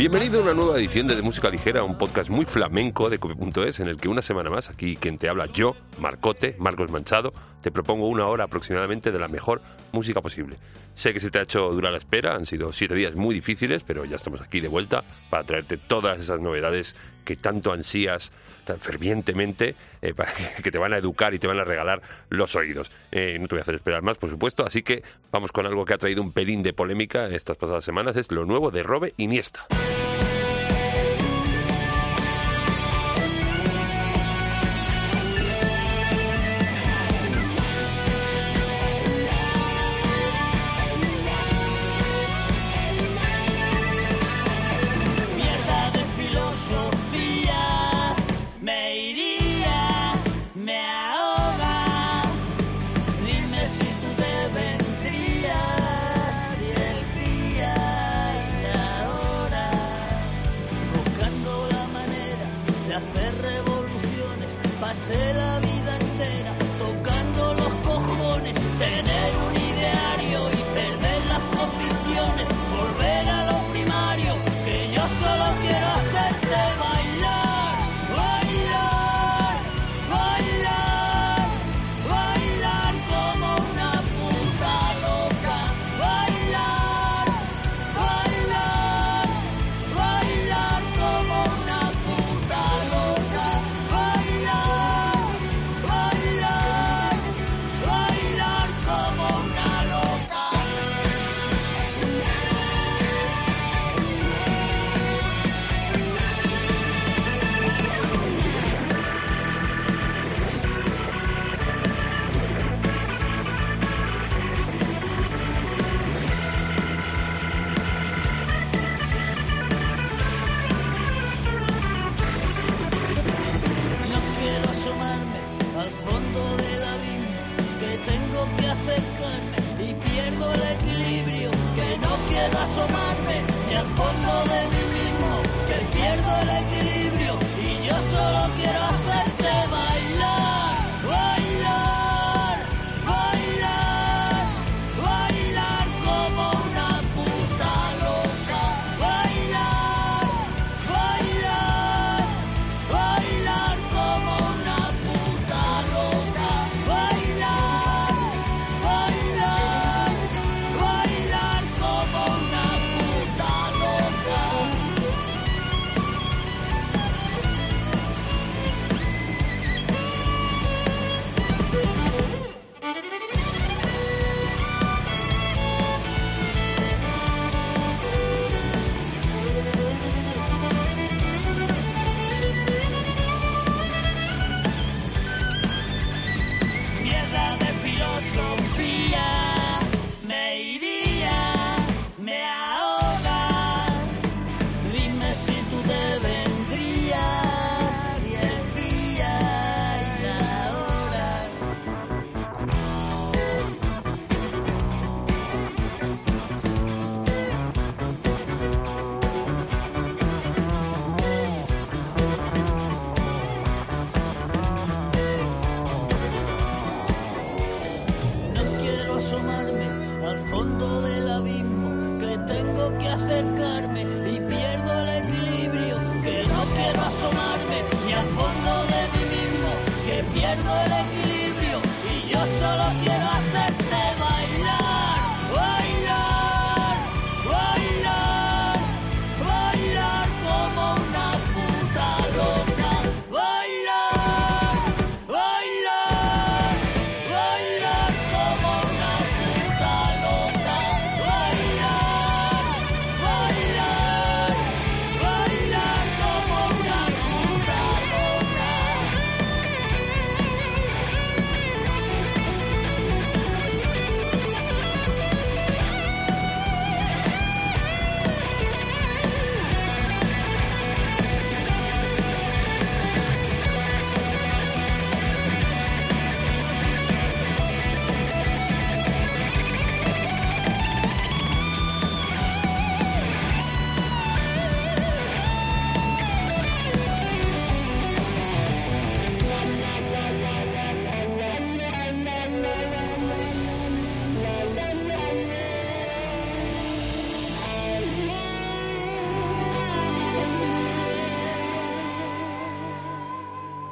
Bienvenido 0.00 0.38
a 0.38 0.44
una 0.44 0.54
nueva 0.54 0.78
edición 0.78 1.06
de, 1.06 1.14
de 1.14 1.20
Música 1.20 1.50
Ligera, 1.50 1.84
un 1.84 1.98
podcast 1.98 2.30
muy 2.30 2.46
flamenco 2.46 3.10
de 3.10 3.18
Cope.es, 3.18 3.80
en 3.80 3.88
el 3.88 3.98
que 3.98 4.08
una 4.08 4.22
semana 4.22 4.48
más, 4.48 4.70
aquí 4.70 4.96
quien 4.96 5.18
te 5.18 5.28
habla 5.28 5.44
yo, 5.44 5.76
Marcote, 5.98 6.56
Marcos 6.58 6.90
Manchado, 6.90 7.34
te 7.60 7.70
propongo 7.70 8.08
una 8.08 8.26
hora 8.26 8.44
aproximadamente 8.44 9.12
de 9.12 9.18
la 9.18 9.28
mejor 9.28 9.60
música 9.92 10.22
posible. 10.22 10.56
Sé 10.94 11.12
que 11.12 11.20
se 11.20 11.30
te 11.30 11.38
ha 11.38 11.42
hecho 11.42 11.68
dura 11.72 11.90
la 11.90 11.98
espera, 11.98 12.34
han 12.34 12.46
sido 12.46 12.72
siete 12.72 12.94
días 12.94 13.14
muy 13.14 13.34
difíciles, 13.34 13.82
pero 13.86 14.06
ya 14.06 14.16
estamos 14.16 14.40
aquí 14.40 14.60
de 14.60 14.68
vuelta 14.68 15.04
para 15.28 15.44
traerte 15.44 15.76
todas 15.76 16.18
esas 16.18 16.40
novedades 16.40 16.96
que 17.30 17.36
tanto 17.36 17.70
ansías 17.70 18.32
tan 18.64 18.80
fervientemente, 18.80 19.76
eh, 20.02 20.14
para 20.14 20.32
que, 20.32 20.72
te 20.72 20.78
van 20.78 20.92
a 20.92 20.96
educar 20.96 21.32
y 21.32 21.38
te 21.38 21.46
van 21.46 21.60
a 21.60 21.64
regalar 21.64 22.02
los 22.28 22.56
oídos. 22.56 22.90
Eh, 23.12 23.38
no 23.38 23.46
te 23.46 23.54
voy 23.54 23.60
a 23.60 23.62
hacer 23.62 23.76
esperar 23.76 24.02
más, 24.02 24.18
por 24.18 24.30
supuesto, 24.30 24.66
así 24.66 24.82
que 24.82 25.04
vamos 25.30 25.52
con 25.52 25.64
algo 25.64 25.84
que 25.84 25.94
ha 25.94 25.98
traído 25.98 26.22
un 26.22 26.32
pelín 26.32 26.64
de 26.64 26.72
polémica 26.72 27.28
estas 27.28 27.56
pasadas 27.56 27.84
semanas, 27.84 28.16
es 28.16 28.32
lo 28.32 28.46
nuevo 28.46 28.72
de 28.72 28.82
Robe 28.82 29.14
Iniesta. 29.16 29.64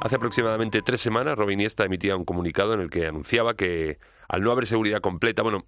Hace 0.01 0.15
aproximadamente 0.15 0.81
tres 0.81 1.01
semanas, 1.01 1.37
Robin 1.37 1.59
emitía 1.59 2.15
un 2.15 2.23
comunicado 2.23 2.73
en 2.73 2.79
el 2.79 2.89
que 2.89 3.07
anunciaba 3.07 3.55
que 3.55 3.99
al 4.29 4.41
no 4.41 4.51
haber 4.51 4.65
seguridad 4.65 5.01
completa, 5.01 5.41
bueno, 5.41 5.65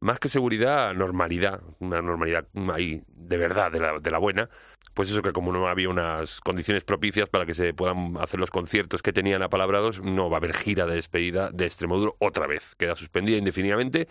más 0.00 0.18
que 0.18 0.28
seguridad, 0.28 0.94
normalidad, 0.94 1.60
una 1.78 2.02
normalidad 2.02 2.46
ahí 2.72 3.02
de 3.06 3.36
verdad, 3.36 3.70
de 3.70 3.78
la, 3.78 4.00
de 4.00 4.10
la 4.10 4.18
buena, 4.18 4.48
pues 4.94 5.10
eso 5.10 5.22
que 5.22 5.32
como 5.32 5.52
no 5.52 5.68
había 5.68 5.88
unas 5.88 6.40
condiciones 6.40 6.82
propicias 6.82 7.28
para 7.28 7.46
que 7.46 7.54
se 7.54 7.72
puedan 7.72 8.16
hacer 8.18 8.40
los 8.40 8.50
conciertos 8.50 9.00
que 9.00 9.12
tenían 9.12 9.42
apalabrados, 9.42 10.00
no 10.00 10.28
va 10.28 10.38
a 10.38 10.40
haber 10.40 10.54
gira 10.54 10.84
de 10.86 10.96
despedida 10.96 11.50
de 11.52 11.66
Extremoduro 11.66 12.16
otra 12.18 12.48
vez. 12.48 12.74
Queda 12.76 12.96
suspendida 12.96 13.36
indefinidamente 13.36 14.08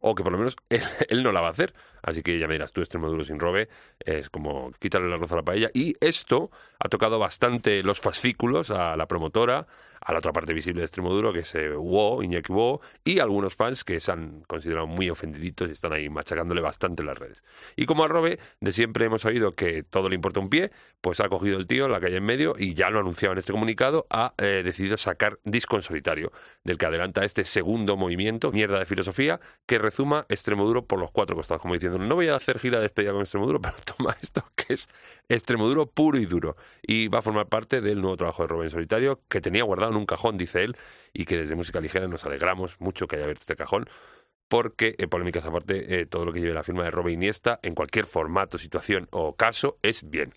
o 0.00 0.14
que 0.14 0.22
por 0.22 0.32
lo 0.32 0.38
menos 0.38 0.56
él, 1.08 1.22
no 1.22 1.32
la 1.32 1.40
va 1.40 1.48
a 1.48 1.50
hacer. 1.50 1.74
Así 2.02 2.22
que 2.22 2.38
ya 2.38 2.46
me 2.46 2.54
dirás 2.54 2.72
tú, 2.72 2.80
Extremoduro 2.80 3.24
sin 3.24 3.38
robe, 3.38 3.68
es 3.98 4.30
como 4.30 4.72
quitarle 4.78 5.08
la 5.08 5.16
roza 5.16 5.34
a 5.34 5.38
la 5.38 5.44
paella. 5.44 5.70
Y 5.74 5.94
esto 6.00 6.50
ha 6.78 6.88
tocado 6.88 7.18
bastante 7.18 7.82
los 7.82 8.00
fascículos 8.00 8.70
a 8.70 8.96
la 8.96 9.06
promotora, 9.06 9.66
a 10.00 10.12
la 10.12 10.18
otra 10.18 10.32
parte 10.32 10.54
visible 10.54 10.80
de 10.80 10.86
Extremoduro, 10.86 11.32
que 11.32 11.40
es 11.40 11.54
eh, 11.54 11.70
WO, 11.76 12.22
Iñaki 12.22 12.52
WO, 12.52 12.80
y 13.04 13.18
algunos 13.18 13.54
fans 13.54 13.84
que 13.84 14.00
se 14.00 14.10
han 14.10 14.42
considerado 14.46 14.86
muy 14.86 15.10
ofendiditos 15.10 15.68
y 15.68 15.72
están 15.72 15.92
ahí 15.92 16.08
machacándole 16.08 16.60
bastante 16.60 17.02
las 17.02 17.18
redes. 17.18 17.44
Y 17.76 17.86
como 17.86 18.04
a 18.04 18.08
Robe, 18.08 18.38
de 18.60 18.72
siempre 18.72 19.04
hemos 19.04 19.24
oído 19.24 19.52
que 19.52 19.82
todo 19.82 20.08
le 20.08 20.14
importa 20.14 20.40
un 20.40 20.48
pie, 20.48 20.70
pues 21.00 21.20
ha 21.20 21.28
cogido 21.28 21.58
el 21.58 21.66
tío 21.66 21.86
en 21.86 21.92
la 21.92 22.00
calle 22.00 22.16
en 22.16 22.24
medio 22.24 22.54
y 22.58 22.74
ya 22.74 22.90
lo 22.90 22.98
ha 22.98 23.00
anunciado 23.02 23.32
en 23.32 23.38
este 23.38 23.52
comunicado, 23.52 24.06
ha 24.10 24.34
eh, 24.38 24.62
decidido 24.64 24.96
sacar 24.96 25.38
disco 25.44 25.76
en 25.76 25.82
solitario, 25.82 26.32
del 26.64 26.78
que 26.78 26.86
adelanta 26.86 27.24
este 27.24 27.44
segundo 27.44 27.96
movimiento, 27.96 28.52
mierda 28.52 28.78
de 28.78 28.86
filosofía, 28.86 29.40
que 29.66 29.78
rezuma 29.78 30.24
Extremoduro 30.28 30.86
por 30.86 30.98
los 30.98 31.10
cuatro 31.10 31.36
costados, 31.36 31.62
como 31.62 31.74
diciendo, 31.74 31.89
no 31.98 32.14
voy 32.14 32.28
a 32.28 32.36
hacer 32.36 32.58
gira 32.58 32.78
de 32.78 32.84
despedida 32.84 33.12
con 33.12 33.22
Extremoduro, 33.22 33.60
pero 33.62 33.74
toma 33.84 34.16
esto 34.20 34.44
que 34.54 34.74
es 34.74 34.88
Extremoduro 35.28 35.86
puro 35.86 36.18
y 36.18 36.26
duro. 36.26 36.56
Y 36.82 37.08
va 37.08 37.18
a 37.18 37.22
formar 37.22 37.48
parte 37.48 37.80
del 37.80 38.00
nuevo 38.00 38.16
trabajo 38.16 38.42
de 38.42 38.48
Robe 38.48 38.64
en 38.64 38.70
solitario, 38.70 39.20
que 39.28 39.40
tenía 39.40 39.64
guardado 39.64 39.92
en 39.92 39.98
un 39.98 40.06
cajón, 40.06 40.36
dice 40.36 40.64
él, 40.64 40.76
y 41.12 41.24
que 41.24 41.36
desde 41.36 41.54
Música 41.54 41.80
Ligera 41.80 42.08
nos 42.08 42.24
alegramos 42.24 42.80
mucho 42.80 43.06
que 43.06 43.16
haya 43.16 43.24
abierto 43.24 43.42
este 43.42 43.56
cajón, 43.56 43.88
porque, 44.48 44.96
en 44.98 45.08
polémicas 45.08 45.44
aparte, 45.44 46.00
eh, 46.00 46.06
todo 46.06 46.24
lo 46.24 46.32
que 46.32 46.40
lleve 46.40 46.54
la 46.54 46.64
firma 46.64 46.82
de 46.82 46.90
Robin 46.90 47.14
Iniesta, 47.14 47.60
en 47.62 47.74
cualquier 47.74 48.06
formato, 48.06 48.58
situación 48.58 49.06
o 49.12 49.36
caso, 49.36 49.78
es 49.82 50.10
bien. 50.10 50.34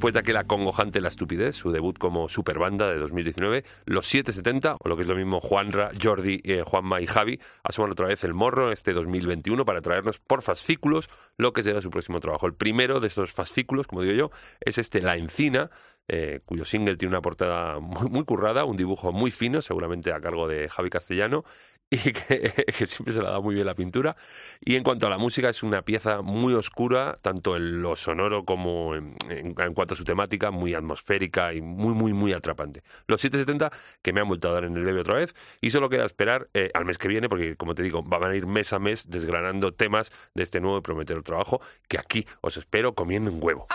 Después 0.00 0.14
de 0.14 0.20
aquel 0.20 0.38
acongojante 0.38 1.02
La 1.02 1.08
Estupidez, 1.08 1.56
su 1.56 1.72
debut 1.72 1.98
como 1.98 2.30
superbanda 2.30 2.88
de 2.90 2.96
2019, 2.96 3.64
los 3.84 4.06
770, 4.06 4.76
o 4.80 4.88
lo 4.88 4.96
que 4.96 5.02
es 5.02 5.08
lo 5.08 5.14
mismo 5.14 5.42
Juanra, 5.42 5.90
Jordi, 6.02 6.40
eh, 6.42 6.62
Juanma 6.64 7.02
y 7.02 7.06
Javi, 7.06 7.38
asoman 7.64 7.90
otra 7.90 8.06
vez 8.06 8.24
el 8.24 8.32
morro 8.32 8.72
este 8.72 8.94
2021 8.94 9.62
para 9.66 9.82
traernos 9.82 10.18
por 10.18 10.40
fascículos 10.40 11.10
lo 11.36 11.52
que 11.52 11.62
será 11.62 11.82
su 11.82 11.90
próximo 11.90 12.18
trabajo. 12.18 12.46
El 12.46 12.54
primero 12.54 12.98
de 12.98 13.08
estos 13.08 13.30
fascículos, 13.30 13.86
como 13.86 14.00
digo 14.00 14.14
yo, 14.14 14.30
es 14.62 14.78
este 14.78 15.02
La 15.02 15.18
Encina, 15.18 15.68
eh, 16.08 16.40
cuyo 16.46 16.64
single 16.64 16.96
tiene 16.96 17.10
una 17.10 17.20
portada 17.20 17.78
muy, 17.78 18.08
muy, 18.08 18.24
currada, 18.24 18.64
un 18.64 18.78
dibujo 18.78 19.12
muy 19.12 19.30
fino, 19.30 19.60
seguramente 19.60 20.14
a 20.14 20.20
cargo 20.22 20.48
de 20.48 20.70
Javi 20.70 20.88
Castellano, 20.88 21.44
y 21.92 22.12
que, 22.12 22.86
siempre 22.86 23.12
se 23.12 23.20
le 23.20 23.26
ha 23.26 23.30
dado 23.30 23.42
muy 23.42 23.56
bien 23.56 23.66
la 23.66 23.74
pintura. 23.74 24.16
Y 24.60 24.76
en 24.76 24.84
cuanto 24.84 25.08
a 25.08 25.10
la 25.10 25.18
música, 25.18 25.48
es 25.48 25.64
una 25.64 25.82
pieza 25.82 26.22
muy 26.22 26.54
oscura, 26.54 27.18
tanto 27.20 27.56
en 27.56 27.82
lo 27.82 27.96
sonoro 27.96 28.44
como 28.44 28.94
en, 28.94 29.54
cuanto 29.74 29.94
a 29.94 29.96
su 29.96 30.04
temática, 30.04 30.52
muy 30.52 30.74
atmosférica 30.74 31.52
y 31.52 31.60
muy, 31.60 31.92
muy, 31.92 32.12
muy 32.12 32.32
atrapante. 32.32 32.82
Los 33.08 33.20
770 33.20 33.72
que 34.02 34.12
me 34.12 34.20
han 34.20 34.28
vuelto 34.28 34.48
a 34.48 34.52
dar 34.52 34.64
en 34.64 34.76
el 34.76 34.84
bebé 34.84 35.00
otra 35.00 35.16
vez, 35.16 35.34
y 35.60 35.70
solo 35.70 35.88
queda 35.88 36.04
esperar 36.04 36.48
eh, 36.54 36.70
al 36.74 36.84
mes 36.84 36.96
que 36.96 37.08
viene, 37.08 37.28
porque 37.28 37.56
como 37.56 37.74
te 37.74 37.82
digo, 37.82 38.02
van 38.04 38.22
a 38.22 38.36
ir 38.36 38.46
mes 38.46 38.72
a 38.72 38.78
mes 38.78 39.10
desgranando 39.10 39.72
temas 39.72 40.12
de 40.34 40.44
este 40.44 40.60
nuevo 40.60 40.78
y 40.78 40.82
prometedor 40.82 41.24
trabajo, 41.24 41.60
que 41.88 41.98
aquí 41.98 42.24
os 42.40 42.56
espero 42.56 42.94
comiendo 42.94 43.32
un 43.32 43.42
huevo. 43.42 43.66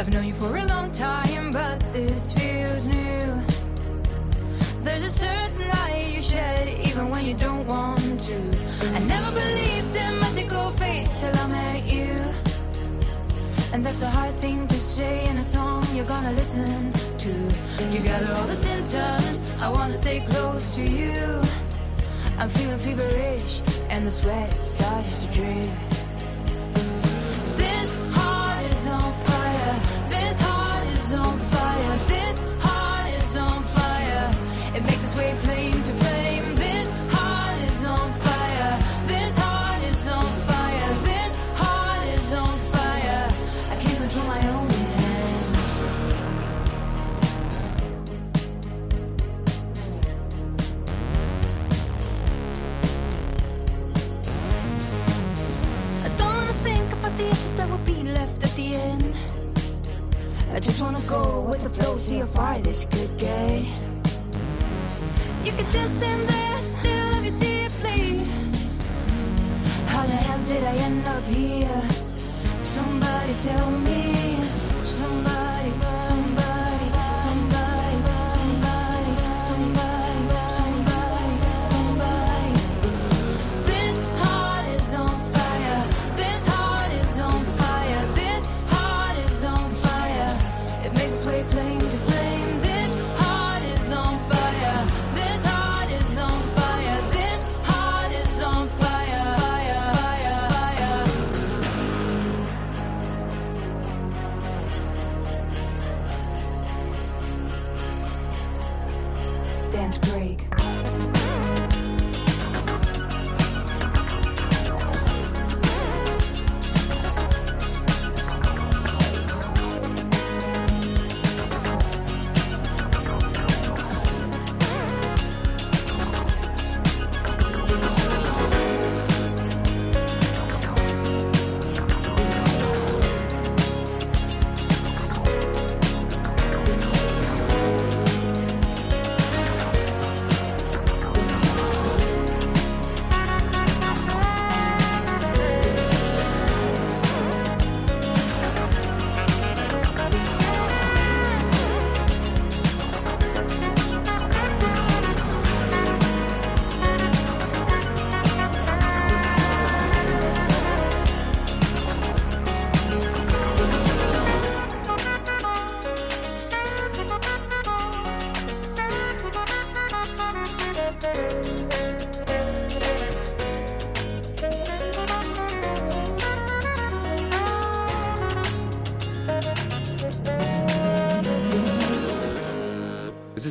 I've 0.00 0.10
known 0.10 0.24
you 0.24 0.32
for 0.32 0.56
a 0.56 0.64
long 0.64 0.90
time, 0.92 1.50
but 1.50 1.78
this 1.92 2.32
feels 2.32 2.86
new. 2.86 3.20
There's 4.82 5.02
a 5.02 5.10
certain 5.10 5.68
light 5.68 6.14
you 6.14 6.22
shed, 6.22 6.68
even 6.86 7.10
when 7.10 7.26
you 7.26 7.34
don't 7.34 7.66
want 7.66 8.18
to. 8.22 8.36
I 8.94 9.00
never 9.00 9.30
believed 9.30 9.94
in 9.94 10.18
magical 10.20 10.70
fate 10.70 11.10
till 11.18 11.36
I 11.36 11.46
met 11.48 11.84
you. 11.84 12.16
And 13.74 13.84
that's 13.84 14.00
a 14.00 14.08
hard 14.08 14.34
thing 14.36 14.66
to 14.68 14.74
say 14.74 15.28
in 15.28 15.36
a 15.36 15.44
song 15.44 15.84
you're 15.94 16.06
gonna 16.06 16.32
listen 16.32 16.94
to. 17.18 17.32
You 17.92 18.00
gather 18.00 18.32
all 18.36 18.46
the 18.46 18.56
symptoms, 18.56 19.50
I 19.60 19.68
wanna 19.68 19.92
stay 19.92 20.20
close 20.20 20.76
to 20.76 20.82
you. 20.82 21.42
I'm 22.38 22.48
feeling 22.48 22.78
feverish, 22.78 23.60
and 23.90 24.06
the 24.06 24.10
sweat 24.10 24.62
starts 24.62 25.26
to 25.26 25.34
drip. 25.34 25.68
see 29.00 29.09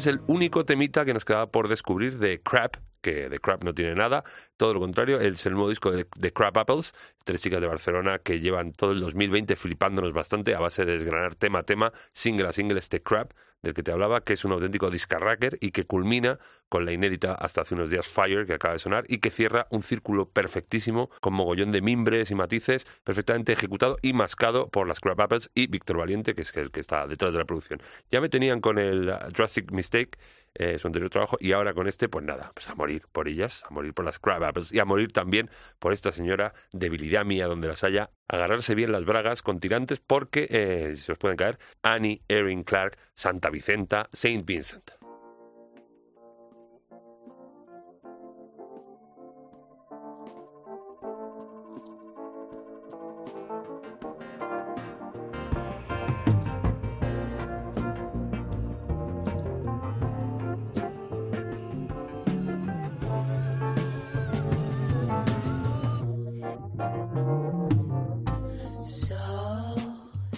el 0.09 0.21
único 0.27 0.65
temita 0.65 1.05
que 1.05 1.13
nos 1.13 1.23
quedaba 1.23 1.51
por 1.51 1.67
descubrir 1.67 2.17
de 2.19 2.41
Crap, 2.41 2.77
que 3.01 3.29
de 3.29 3.39
Crap 3.39 3.63
no 3.63 3.73
tiene 3.73 3.95
nada, 3.95 4.23
todo 4.57 4.73
lo 4.73 4.79
contrario, 4.79 5.19
es 5.19 5.45
el 5.45 5.53
nuevo 5.53 5.69
disco 5.69 5.91
de, 5.91 6.07
de, 6.15 6.33
Crap 6.33 6.57
Apples, 6.57 6.93
tres 7.23 7.41
chicas 7.41 7.61
de 7.61 7.67
Barcelona 7.67 8.19
que 8.19 8.39
llevan 8.39 8.73
todo 8.73 8.91
el 8.91 8.99
2020 8.99 9.55
flipándonos 9.55 10.13
bastante 10.13 10.55
a 10.55 10.59
base 10.59 10.85
de 10.85 10.93
desgranar 10.93 11.35
tema 11.35 11.59
a 11.59 11.63
tema, 11.63 11.93
single 12.11 12.47
a 12.47 12.51
single 12.51 12.79
este 12.79 13.01
Crap, 13.01 13.31
del 13.61 13.73
que 13.73 13.83
te 13.83 13.91
hablaba, 13.91 14.21
que 14.21 14.33
es 14.33 14.45
un 14.45 14.51
auténtico 14.51 14.89
discarracker 14.89 15.57
y 15.59 15.71
que 15.71 15.85
culmina 15.85 16.39
con 16.69 16.85
la 16.85 16.91
inédita 16.91 17.33
hasta 17.33 17.61
hace 17.61 17.75
unos 17.75 17.89
días 17.89 18.07
Fire, 18.07 18.45
que 18.45 18.53
acaba 18.53 18.73
de 18.73 18.79
sonar, 18.79 19.03
y 19.07 19.19
que 19.19 19.31
cierra 19.31 19.67
un 19.71 19.83
círculo 19.83 20.29
perfectísimo, 20.29 21.09
con 21.21 21.33
mogollón 21.33 21.71
de 21.71 21.81
mimbres 21.81 22.31
y 22.31 22.35
matices, 22.35 22.85
perfectamente 23.03 23.53
ejecutado 23.53 23.97
y 24.01 24.13
mascado 24.13 24.69
por 24.69 24.87
las 24.87 24.99
Crab 24.99 25.21
Apples 25.21 25.49
y 25.55 25.67
Víctor 25.67 25.97
Valiente, 25.97 26.35
que 26.35 26.43
es 26.43 26.55
el 26.55 26.71
que 26.71 26.79
está 26.79 27.07
detrás 27.07 27.33
de 27.33 27.39
la 27.39 27.45
producción. 27.45 27.81
Ya 28.11 28.21
me 28.21 28.29
tenían 28.29 28.61
con 28.61 28.77
el 28.77 29.07
Drastic 29.33 29.71
Mistake, 29.71 30.17
eh, 30.55 30.79
su 30.79 30.87
anterior 30.87 31.09
trabajo, 31.09 31.37
y 31.39 31.51
ahora 31.51 31.73
con 31.73 31.87
este, 31.87 32.09
pues 32.09 32.25
nada, 32.25 32.51
pues 32.53 32.69
a 32.69 32.75
morir 32.75 33.03
por 33.11 33.27
ellas, 33.27 33.63
a 33.69 33.73
morir 33.73 33.93
por 33.93 34.05
las 34.05 34.19
Crab 34.19 34.53
y 34.71 34.79
a 34.79 34.85
morir 34.85 35.11
también 35.11 35.49
por 35.79 35.93
esta 35.93 36.11
señora 36.11 36.53
debilidad 36.71 37.25
mía 37.25 37.47
donde 37.47 37.67
las 37.67 37.83
haya, 37.83 38.11
agarrarse 38.27 38.75
bien 38.75 38.91
las 38.91 39.05
bragas 39.05 39.41
con 39.41 39.59
tirantes 39.59 39.99
porque, 39.99 40.47
eh, 40.49 40.95
si 40.95 41.03
se 41.03 41.11
os 41.11 41.17
pueden 41.17 41.37
caer, 41.37 41.59
Annie, 41.81 42.21
Erin 42.27 42.63
Clark, 42.63 42.97
Santa 43.13 43.49
Vicenta, 43.49 44.09
Saint 44.11 44.45
Vincent. 44.45 44.98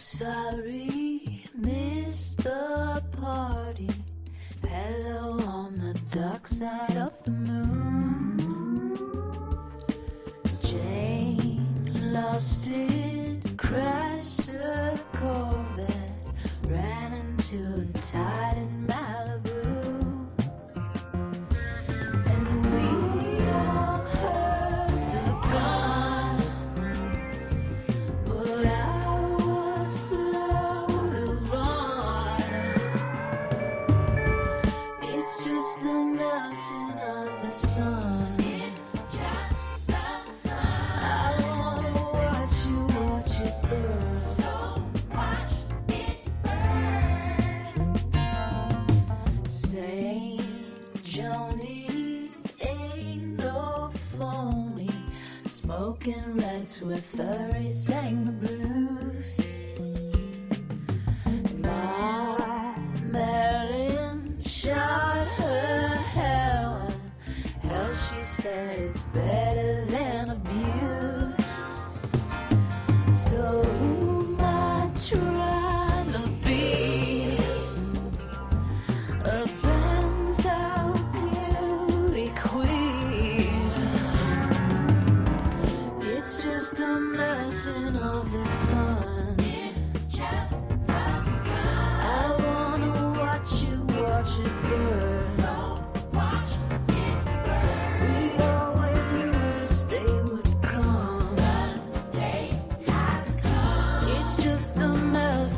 sorry, 0.02 1.46
missed 1.56 2.44
the 2.44 3.04
party. 3.22 3.90
Hello 4.68 5.40
on 5.46 5.76
the 5.76 5.94
dark 6.10 6.48
side. 6.48 6.91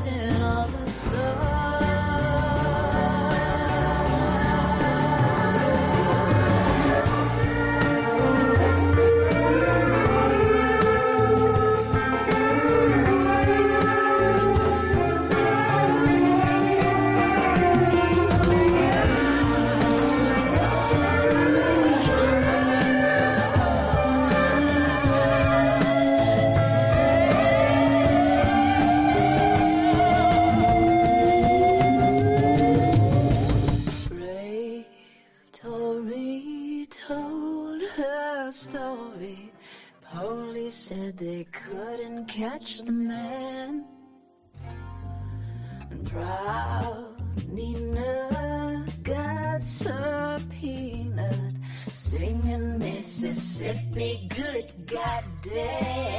Of 0.07 0.79
the 0.79 0.89
sun. 0.89 1.52
Goddamn. 54.93 56.12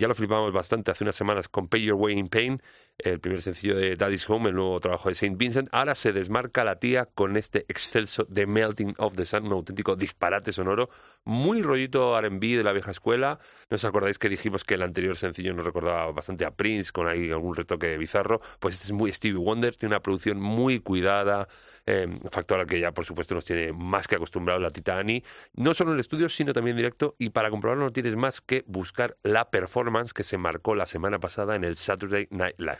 Ya 0.00 0.08
lo 0.08 0.14
flipamos 0.14 0.50
bastante 0.50 0.90
hace 0.90 1.04
unas 1.04 1.14
semanas 1.14 1.48
con 1.48 1.68
Pay 1.68 1.82
Your 1.82 1.96
Way 1.96 2.18
in 2.18 2.28
Pain, 2.28 2.58
el 2.96 3.20
primer 3.20 3.42
sencillo 3.42 3.76
de 3.76 3.96
Daddy's 3.96 4.28
Home, 4.30 4.48
el 4.48 4.54
nuevo 4.54 4.80
trabajo 4.80 5.10
de 5.10 5.14
Saint 5.14 5.36
Vincent, 5.36 5.68
ahora 5.72 5.94
se 5.94 6.14
desmarca 6.14 6.64
la 6.64 6.76
tía 6.76 7.04
con 7.04 7.36
este 7.36 7.66
excelso 7.68 8.24
The 8.24 8.46
Melting 8.46 8.94
of 8.96 9.14
the 9.14 9.26
Sun, 9.26 9.46
un 9.46 9.52
auténtico 9.52 9.96
disparate 9.96 10.52
sonoro, 10.52 10.88
muy 11.24 11.60
rollito 11.62 12.18
R&B 12.18 12.56
de 12.56 12.64
la 12.64 12.72
vieja 12.72 12.90
escuela. 12.90 13.38
¿No 13.68 13.74
os 13.74 13.84
acordáis 13.84 14.18
que 14.18 14.30
dijimos 14.30 14.64
que 14.64 14.74
el 14.74 14.82
anterior 14.82 15.18
sencillo 15.18 15.52
nos 15.52 15.66
recordaba 15.66 16.10
bastante 16.12 16.46
a 16.46 16.50
Prince, 16.50 16.92
con 16.92 17.06
ahí 17.06 17.30
algún 17.30 17.54
retoque 17.54 17.98
bizarro? 17.98 18.40
Pues 18.58 18.76
este 18.76 18.86
es 18.86 18.92
muy 18.92 19.12
Stevie 19.12 19.38
Wonder, 19.38 19.76
tiene 19.76 19.94
una 19.94 20.02
producción 20.02 20.40
muy 20.40 20.80
cuidada, 20.80 21.46
eh, 21.84 22.08
factor 22.30 22.60
al 22.60 22.66
que 22.66 22.80
ya 22.80 22.92
por 22.92 23.04
supuesto 23.04 23.34
nos 23.34 23.44
tiene 23.44 23.72
más 23.72 24.08
que 24.08 24.16
acostumbrados 24.16 24.62
la 24.62 24.70
Titani, 24.70 25.22
no 25.54 25.74
solo 25.74 25.90
en 25.90 25.96
el 25.96 26.00
estudio, 26.00 26.30
sino 26.30 26.54
también 26.54 26.72
en 26.76 26.78
directo, 26.78 27.16
y 27.18 27.30
para 27.30 27.50
comprobarlo 27.50 27.84
no 27.84 27.92
tienes 27.92 28.16
más 28.16 28.40
que 28.40 28.64
buscar 28.66 29.18
la 29.22 29.50
performance 29.50 29.89
que 30.14 30.22
se 30.24 30.38
marcó 30.38 30.74
la 30.74 30.86
semana 30.86 31.18
pasada 31.18 31.56
en 31.56 31.64
el 31.64 31.76
Saturday 31.76 32.28
Night 32.30 32.54
Live. 32.58 32.78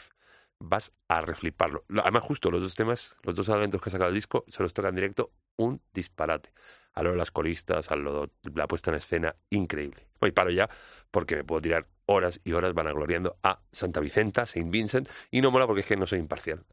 Vas 0.60 0.92
a 1.08 1.20
refliparlo. 1.22 1.84
Lo- 1.88 2.02
Además, 2.02 2.22
justo 2.22 2.50
los 2.50 2.60
dos 2.62 2.74
temas, 2.74 3.16
los 3.22 3.34
dos 3.34 3.48
elementos 3.48 3.80
que 3.80 3.88
ha 3.88 3.92
sacado 3.92 4.08
el 4.08 4.14
disco, 4.14 4.44
se 4.48 4.62
los 4.62 4.72
toca 4.74 4.88
en 4.90 4.94
directo, 4.94 5.32
un 5.56 5.80
disparate. 5.92 6.52
A 6.92 7.02
lo 7.02 7.10
de 7.12 7.16
las 7.16 7.30
coristas, 7.30 7.90
a 7.90 7.96
lo 7.96 8.26
de 8.26 8.30
la 8.54 8.66
puesta 8.68 8.90
en 8.90 8.96
escena, 8.96 9.34
increíble. 9.48 10.06
Voy 10.20 10.32
paro 10.32 10.50
ya, 10.50 10.68
porque 11.10 11.34
me 11.36 11.44
puedo 11.44 11.60
tirar 11.62 11.86
horas 12.06 12.40
y 12.44 12.52
horas 12.52 12.74
vanagloriando 12.74 13.36
a 13.42 13.60
Santa 13.72 14.00
Vicenta, 14.00 14.44
Saint 14.46 14.70
Vincent, 14.70 15.08
y 15.30 15.40
no 15.40 15.50
mola 15.50 15.66
porque 15.66 15.80
es 15.80 15.86
que 15.86 15.96
no 15.96 16.06
soy 16.06 16.18
imparcial. 16.18 16.64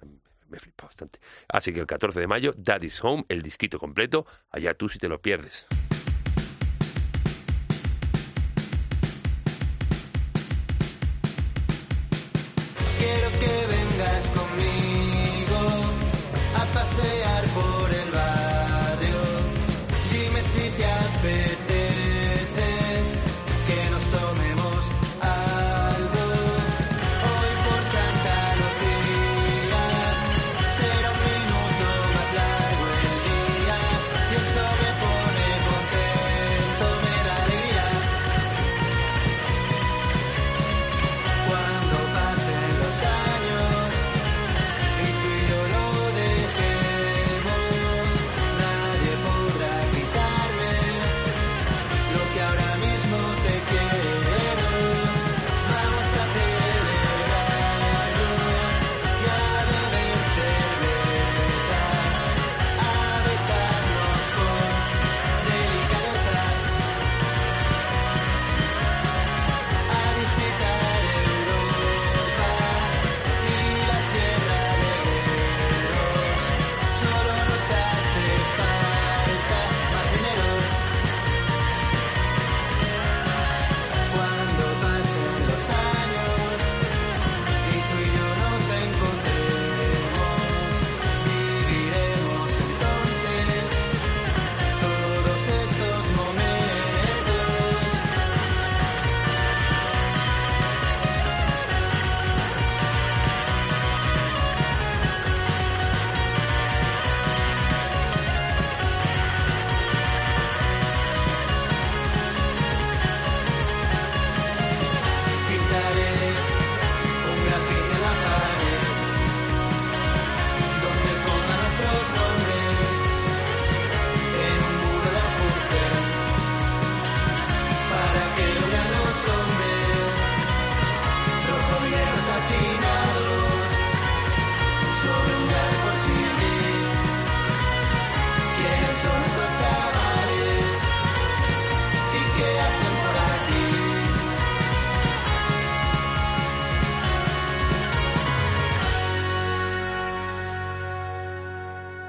Me 0.49 0.59
flipa 0.59 0.85
bastante. 0.85 1.19
Así 1.49 1.71
que 1.73 1.79
el 1.79 1.87
14 1.87 2.19
de 2.19 2.27
mayo, 2.27 2.53
Daddy's 2.57 3.03
Home, 3.03 3.25
el 3.29 3.41
disquito 3.41 3.79
completo, 3.79 4.25
allá 4.49 4.73
tú 4.73 4.89
si 4.89 4.97
te 4.99 5.07
lo 5.09 5.21
pierdes. 5.21 5.67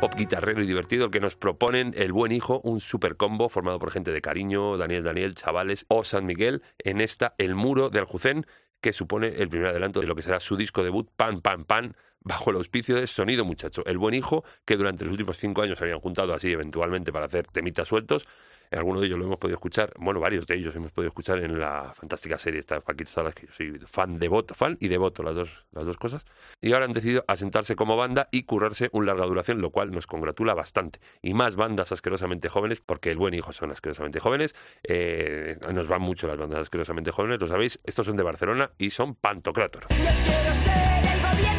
Guitarrero 0.06 0.62
y 0.62 0.66
divertido 0.66 1.06
el 1.06 1.10
que 1.10 1.20
nos 1.20 1.36
proponen 1.36 1.92
El 1.96 2.12
Buen 2.12 2.30
Hijo, 2.30 2.60
un 2.62 2.80
super 2.80 3.16
combo 3.16 3.48
formado 3.48 3.78
por 3.78 3.90
gente 3.90 4.12
de 4.12 4.20
cariño, 4.20 4.76
Daniel 4.76 5.02
Daniel, 5.02 5.34
Chavales 5.34 5.86
o 5.88 6.04
San 6.04 6.24
Miguel, 6.24 6.62
en 6.78 7.00
esta 7.00 7.34
El 7.36 7.54
Muro 7.56 7.90
de 7.90 7.98
Aljucén, 7.98 8.46
que 8.80 8.92
supone 8.92 9.26
el 9.26 9.48
primer 9.48 9.68
adelanto 9.68 10.00
de 10.00 10.06
lo 10.06 10.14
que 10.14 10.22
será 10.22 10.38
su 10.38 10.56
disco 10.56 10.84
debut, 10.84 11.10
Pan, 11.16 11.40
Pan, 11.40 11.64
Pan, 11.64 11.96
bajo 12.20 12.50
el 12.50 12.56
auspicio 12.56 12.96
de 12.96 13.06
Sonido 13.06 13.44
Muchacho, 13.44 13.84
el 13.86 13.98
buen 13.98 14.14
hijo 14.14 14.44
que 14.64 14.76
durante 14.76 15.04
los 15.04 15.12
últimos 15.12 15.38
cinco 15.38 15.62
años 15.62 15.80
habían 15.80 16.00
juntado 16.00 16.34
así 16.34 16.50
eventualmente 16.50 17.12
para 17.12 17.26
hacer 17.26 17.46
temitas 17.46 17.88
sueltos. 17.88 18.26
En 18.70 18.78
alguno 18.78 19.00
de 19.00 19.06
ellos 19.06 19.18
lo 19.18 19.24
hemos 19.24 19.38
podido 19.38 19.54
escuchar, 19.54 19.94
bueno, 19.98 20.20
varios 20.20 20.46
de 20.46 20.56
ellos 20.56 20.76
hemos 20.76 20.92
podido 20.92 21.08
escuchar 21.08 21.38
en 21.38 21.58
la 21.58 21.92
fantástica 21.94 22.36
serie 22.36 22.60
esta 22.60 22.80
Paquita 22.80 23.10
Salas, 23.10 23.34
que 23.34 23.46
yo 23.46 23.52
soy 23.52 23.78
fan 23.86 24.18
devoto, 24.18 24.54
fan 24.54 24.76
y 24.78 24.88
devoto, 24.88 25.22
las 25.22 25.34
dos, 25.34 25.64
las 25.72 25.86
dos 25.86 25.96
cosas. 25.96 26.24
Y 26.60 26.72
ahora 26.72 26.84
han 26.84 26.92
decidido 26.92 27.24
asentarse 27.26 27.76
como 27.76 27.96
banda 27.96 28.28
y 28.30 28.42
currarse 28.42 28.90
un 28.92 29.06
larga 29.06 29.24
duración, 29.24 29.62
lo 29.62 29.70
cual 29.70 29.90
nos 29.90 30.06
congratula 30.06 30.52
bastante. 30.52 31.00
Y 31.22 31.32
más 31.32 31.56
bandas 31.56 31.92
asquerosamente 31.92 32.50
jóvenes, 32.50 32.82
porque 32.84 33.10
el 33.10 33.16
buen 33.16 33.32
hijo 33.32 33.52
son 33.52 33.70
asquerosamente 33.70 34.20
jóvenes, 34.20 34.54
eh, 34.82 35.56
nos 35.72 35.88
van 35.88 36.02
mucho 36.02 36.26
las 36.26 36.36
bandas 36.36 36.60
asquerosamente 36.60 37.10
jóvenes, 37.10 37.40
lo 37.40 37.48
sabéis, 37.48 37.80
estos 37.84 38.06
son 38.06 38.16
de 38.16 38.22
Barcelona 38.22 38.70
y 38.76 38.90
son 38.90 39.14
Pantocrator. 39.14 39.84
Yo 39.88 39.96
quiero 39.96 40.54
ser 40.54 41.04
el 41.04 41.22
gobierno 41.22 41.57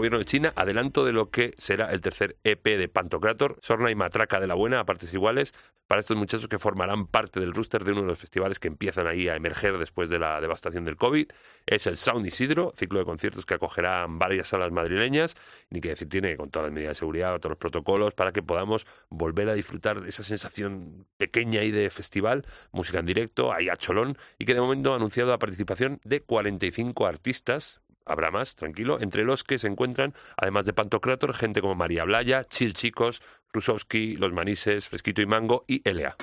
gobierno 0.00 0.18
de 0.18 0.24
China, 0.24 0.52
adelanto 0.56 1.04
de 1.04 1.12
lo 1.12 1.28
que 1.28 1.52
será 1.58 1.92
el 1.92 2.00
tercer 2.00 2.38
EP 2.42 2.64
de 2.64 2.88
Pantocrator, 2.88 3.58
Sorna 3.60 3.90
y 3.90 3.94
Matraca 3.94 4.40
de 4.40 4.46
la 4.46 4.54
Buena, 4.54 4.80
a 4.80 4.86
partes 4.86 5.12
iguales, 5.12 5.52
para 5.86 6.00
estos 6.00 6.16
muchachos 6.16 6.48
que 6.48 6.58
formarán 6.58 7.06
parte 7.06 7.38
del 7.38 7.52
rooster 7.52 7.84
de 7.84 7.92
uno 7.92 8.00
de 8.00 8.06
los 8.06 8.18
festivales 8.18 8.58
que 8.58 8.68
empiezan 8.68 9.06
ahí 9.06 9.28
a 9.28 9.36
emerger 9.36 9.76
después 9.76 10.08
de 10.08 10.18
la 10.18 10.40
devastación 10.40 10.86
del 10.86 10.96
COVID. 10.96 11.28
Es 11.66 11.86
el 11.86 11.96
Sound 11.96 12.26
Isidro, 12.26 12.72
ciclo 12.78 13.00
de 13.00 13.04
conciertos 13.04 13.44
que 13.44 13.54
acogerán 13.54 14.18
varias 14.18 14.48
salas 14.48 14.72
madrileñas, 14.72 15.36
ni 15.68 15.82
que 15.82 15.90
decir 15.90 16.08
tiene 16.08 16.36
con 16.38 16.48
todas 16.48 16.68
las 16.68 16.74
medidas 16.74 16.92
de 16.92 17.00
seguridad, 17.00 17.38
todos 17.40 17.50
los 17.50 17.58
protocolos, 17.58 18.14
para 18.14 18.32
que 18.32 18.42
podamos 18.42 18.86
volver 19.10 19.50
a 19.50 19.54
disfrutar 19.54 20.00
de 20.00 20.08
esa 20.08 20.22
sensación 20.22 21.06
pequeña 21.18 21.60
ahí 21.60 21.72
de 21.72 21.90
festival, 21.90 22.46
música 22.72 23.00
en 23.00 23.06
directo, 23.06 23.52
ahí 23.52 23.68
a 23.68 23.76
cholón, 23.76 24.16
y 24.38 24.46
que 24.46 24.54
de 24.54 24.60
momento 24.62 24.94
ha 24.94 24.96
anunciado 24.96 25.30
la 25.30 25.38
participación 25.38 26.00
de 26.04 26.22
45 26.22 27.06
artistas, 27.06 27.82
habrá 28.04 28.30
más, 28.30 28.56
tranquilo, 28.56 29.00
entre 29.00 29.24
los 29.24 29.44
que 29.44 29.58
se 29.58 29.68
encuentran, 29.68 30.14
además 30.36 30.66
de 30.66 30.72
Pantocrator, 30.72 31.34
gente 31.34 31.60
como 31.60 31.74
María 31.74 32.04
Blaya, 32.04 32.44
Chil 32.44 32.74
Chicos, 32.74 33.22
Rusowski, 33.52 34.16
Los 34.16 34.32
Manises, 34.32 34.88
Fresquito 34.88 35.22
y 35.22 35.26
Mango 35.26 35.64
y 35.66 35.88
Elea. 35.88 36.16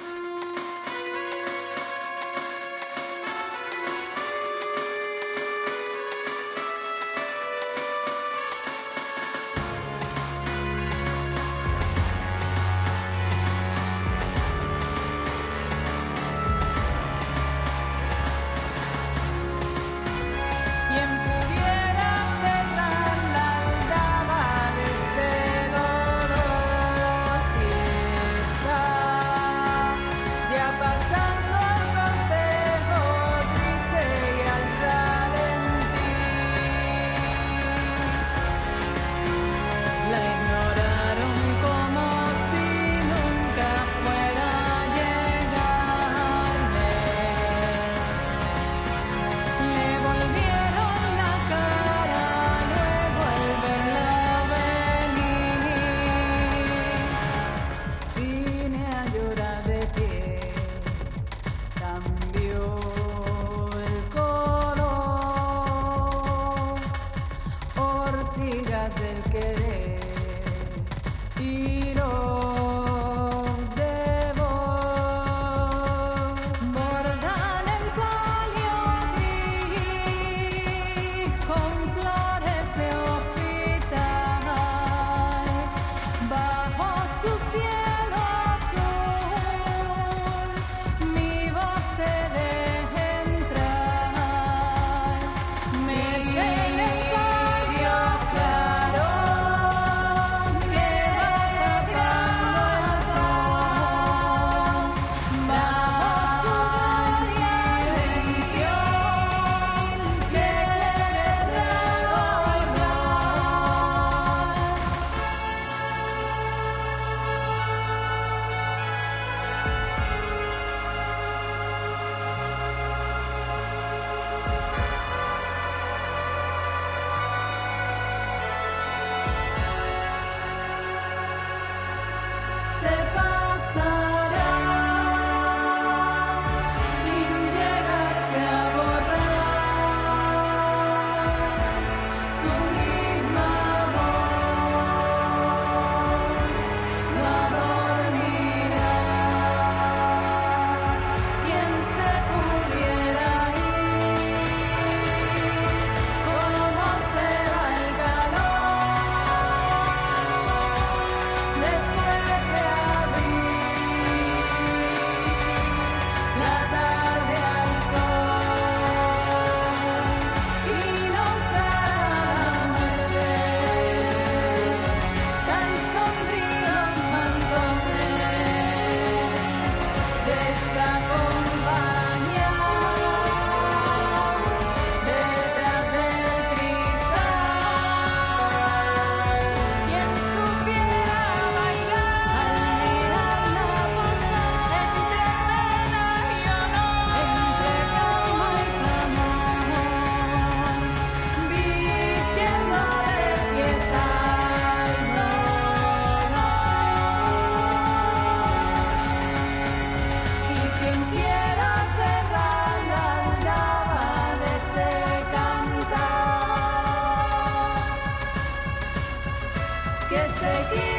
again. 220.71 220.96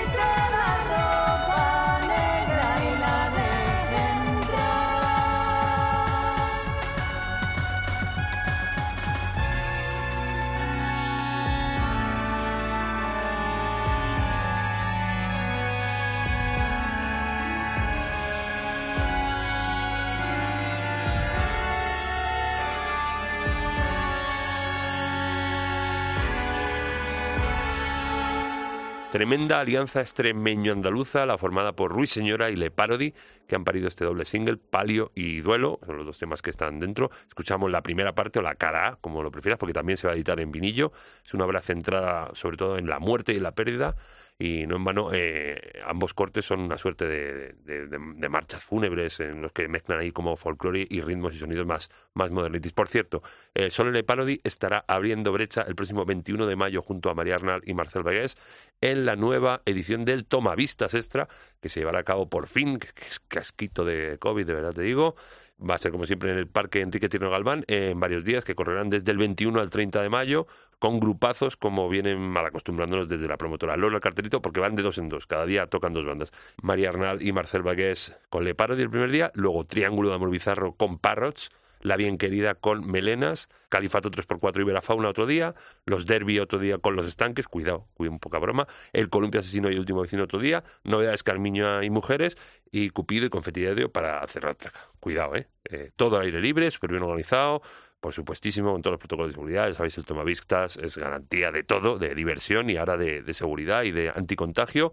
Tremenda 29.18 29.58
alianza 29.58 30.00
extremeño-andaluza, 30.00 31.26
la 31.26 31.36
formada 31.38 31.72
por 31.72 31.90
Ruiz 31.90 32.08
Señora 32.08 32.50
y 32.50 32.54
Le 32.54 32.70
Parody, 32.70 33.12
que 33.48 33.56
han 33.56 33.64
parido 33.64 33.88
este 33.88 34.04
doble 34.04 34.24
single, 34.24 34.58
Palio 34.58 35.10
y 35.12 35.40
Duelo, 35.40 35.80
son 35.84 35.96
los 35.96 36.06
dos 36.06 36.18
temas 36.18 36.40
que 36.40 36.50
están 36.50 36.78
dentro. 36.78 37.10
Escuchamos 37.26 37.68
la 37.68 37.82
primera 37.82 38.14
parte 38.14 38.38
o 38.38 38.42
la 38.42 38.54
cara 38.54 38.90
A, 38.90 38.96
como 39.00 39.24
lo 39.24 39.32
prefieras, 39.32 39.58
porque 39.58 39.72
también 39.72 39.96
se 39.96 40.06
va 40.06 40.12
a 40.12 40.14
editar 40.14 40.38
en 40.38 40.52
vinillo. 40.52 40.92
Es 41.26 41.34
una 41.34 41.46
obra 41.46 41.60
centrada 41.60 42.30
sobre 42.34 42.56
todo 42.56 42.78
en 42.78 42.86
la 42.86 43.00
muerte 43.00 43.32
y 43.32 43.40
la 43.40 43.56
pérdida, 43.56 43.96
y 44.38 44.66
no 44.68 44.76
en 44.76 44.84
vano 44.84 45.10
eh, 45.12 45.80
ambos 45.84 46.14
cortes 46.14 46.44
son 46.44 46.60
una 46.60 46.78
suerte 46.78 47.06
de, 47.06 48.28
marchas 48.28 48.62
fúnebres 48.62 49.18
en 49.18 49.42
los 49.42 49.52
que 49.52 49.66
mezclan 49.66 49.98
ahí 49.98 50.12
como 50.12 50.36
folclore 50.36 50.86
y 50.88 51.00
ritmos 51.00 51.34
y 51.34 51.38
sonidos 51.38 51.66
más, 51.66 51.90
más 52.14 52.30
modernitis. 52.30 52.72
Por 52.72 52.88
cierto, 52.88 53.22
eh, 53.54 53.70
Solo 53.70 53.90
Le 53.90 54.04
Parody 54.04 54.40
estará 54.44 54.84
abriendo 54.86 55.32
brecha 55.32 55.62
el 55.62 55.74
próximo 55.74 56.04
21 56.04 56.46
de 56.46 56.54
mayo 56.54 56.82
junto 56.82 57.10
a 57.10 57.14
María 57.14 57.34
Arnal 57.34 57.62
y 57.64 57.74
Marcel 57.74 58.04
Vegués 58.04 58.36
en 58.80 59.06
la 59.06 59.16
nueva 59.16 59.62
edición 59.64 60.04
del 60.04 60.24
Tomavistas 60.24 60.94
Extra, 60.94 61.26
que 61.60 61.68
se 61.68 61.80
llevará 61.80 62.00
a 62.00 62.04
cabo 62.04 62.28
por 62.28 62.46
fin, 62.46 62.78
que 62.78 62.88
es 63.08 63.18
casquito 63.18 63.84
de 63.84 64.18
COVID, 64.20 64.46
de 64.46 64.54
verdad 64.54 64.74
te 64.74 64.82
digo. 64.82 65.16
Va 65.58 65.74
a 65.74 65.78
ser 65.78 65.90
como 65.90 66.06
siempre 66.06 66.30
en 66.30 66.38
el 66.38 66.46
Parque 66.46 66.80
Enrique 66.80 67.08
Tierno 67.08 67.30
Galván, 67.30 67.64
en 67.66 67.98
varios 67.98 68.24
días 68.24 68.44
que 68.44 68.54
correrán 68.54 68.90
desde 68.90 69.10
el 69.10 69.18
21 69.18 69.58
al 69.58 69.70
30 69.70 70.00
de 70.02 70.08
mayo, 70.08 70.46
con 70.78 71.00
grupazos 71.00 71.56
como 71.56 71.88
vienen 71.88 72.20
mal 72.20 72.46
acostumbrándonos 72.46 73.08
desde 73.08 73.26
la 73.26 73.36
promotora 73.36 73.76
Lola 73.76 73.96
el 73.96 74.02
cartelito, 74.02 74.40
porque 74.40 74.60
van 74.60 74.76
de 74.76 74.82
dos 74.82 74.98
en 74.98 75.08
dos, 75.08 75.26
cada 75.26 75.46
día 75.46 75.66
tocan 75.66 75.92
dos 75.92 76.06
bandas. 76.06 76.32
María 76.62 76.90
Arnal 76.90 77.22
y 77.22 77.32
Marcel 77.32 77.62
Bagués 77.62 78.16
con 78.30 78.44
Le 78.44 78.54
Parody 78.54 78.82
el 78.82 78.90
primer 78.90 79.10
día, 79.10 79.32
luego 79.34 79.64
Triángulo 79.64 80.10
de 80.10 80.14
Amor 80.14 80.30
Bizarro 80.30 80.74
con 80.74 80.98
Parrots, 80.98 81.50
la 81.80 81.96
bien 81.96 82.18
querida 82.18 82.54
con 82.54 82.86
Melenas, 82.90 83.48
Califato 83.68 84.10
3x4 84.10 84.60
y 84.60 84.64
Verafauna 84.64 85.08
otro 85.08 85.26
día, 85.26 85.54
los 85.84 86.06
Derby 86.06 86.38
otro 86.38 86.58
día 86.58 86.78
con 86.78 86.96
los 86.96 87.06
estanques, 87.06 87.46
cuidado, 87.48 87.88
cuidado 87.94 88.12
un 88.12 88.20
poca 88.20 88.38
broma, 88.38 88.66
el 88.92 89.08
Columpio 89.08 89.40
Asesino 89.40 89.70
y 89.70 89.74
el 89.74 89.80
último 89.80 90.00
vecino 90.00 90.24
otro 90.24 90.38
día, 90.38 90.64
novedades 90.84 91.22
Carmiña 91.22 91.84
y 91.84 91.90
Mujeres, 91.90 92.36
y 92.70 92.90
Cupido 92.90 93.26
y 93.26 93.30
Confeti 93.30 93.62
de 93.62 93.88
para 93.88 94.26
cerrar 94.28 94.56
traca. 94.56 94.80
Cuidado, 95.00 95.34
¿eh? 95.36 95.48
Eh, 95.70 95.90
Todo 95.96 96.16
al 96.16 96.26
aire 96.26 96.40
libre, 96.40 96.70
súper 96.70 96.90
bien 96.90 97.02
organizado, 97.02 97.62
por 98.00 98.12
supuestísimo, 98.12 98.72
con 98.72 98.82
todos 98.82 98.92
los 98.92 99.00
protocolos 99.00 99.30
de 99.30 99.34
seguridad, 99.34 99.68
ya 99.68 99.74
sabéis, 99.74 99.98
el 99.98 100.04
Tomavistas 100.04 100.76
es 100.76 100.96
garantía 100.96 101.50
de 101.50 101.64
todo, 101.64 101.98
de 101.98 102.14
diversión 102.14 102.70
y 102.70 102.76
ahora 102.76 102.96
de, 102.96 103.32
seguridad 103.34 103.82
y 103.82 103.92
de 103.92 104.10
anticontagio, 104.10 104.92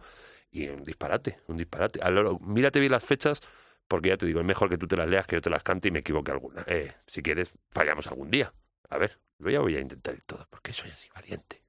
y 0.52 0.68
un 0.70 0.84
disparate, 0.84 1.40
un 1.48 1.58
disparate. 1.58 2.00
A 2.02 2.10
mírate 2.42 2.80
bien 2.80 2.92
las 2.92 3.04
fechas, 3.04 3.42
porque 3.88 4.10
ya 4.10 4.18
te 4.18 4.26
digo, 4.26 4.40
es 4.40 4.46
mejor 4.46 4.70
que 4.70 4.78
tú 4.78 4.88
te 4.88 4.98
las 4.98 5.08
leas 5.08 5.28
que 5.28 5.36
yo 5.36 5.42
te 5.42 5.50
las 5.50 5.64
cante 5.64 5.88
y 5.88 5.92
me 5.92 6.00
equivoque 6.00 6.32
alguna. 6.32 6.64
Eh, 6.68 6.94
si 7.08 7.22
quieres, 7.22 7.54
fallamos 7.72 8.08
algún 8.08 8.32
día. 8.32 8.54
A 8.90 8.98
ver, 8.98 9.20
yo 9.40 9.62
voy 9.62 9.76
a 9.76 9.80
intentar 9.80 10.16
todo, 10.26 10.48
porque 10.50 10.74
soy 10.74 10.92
así 10.92 11.10
valiente. 11.14 11.62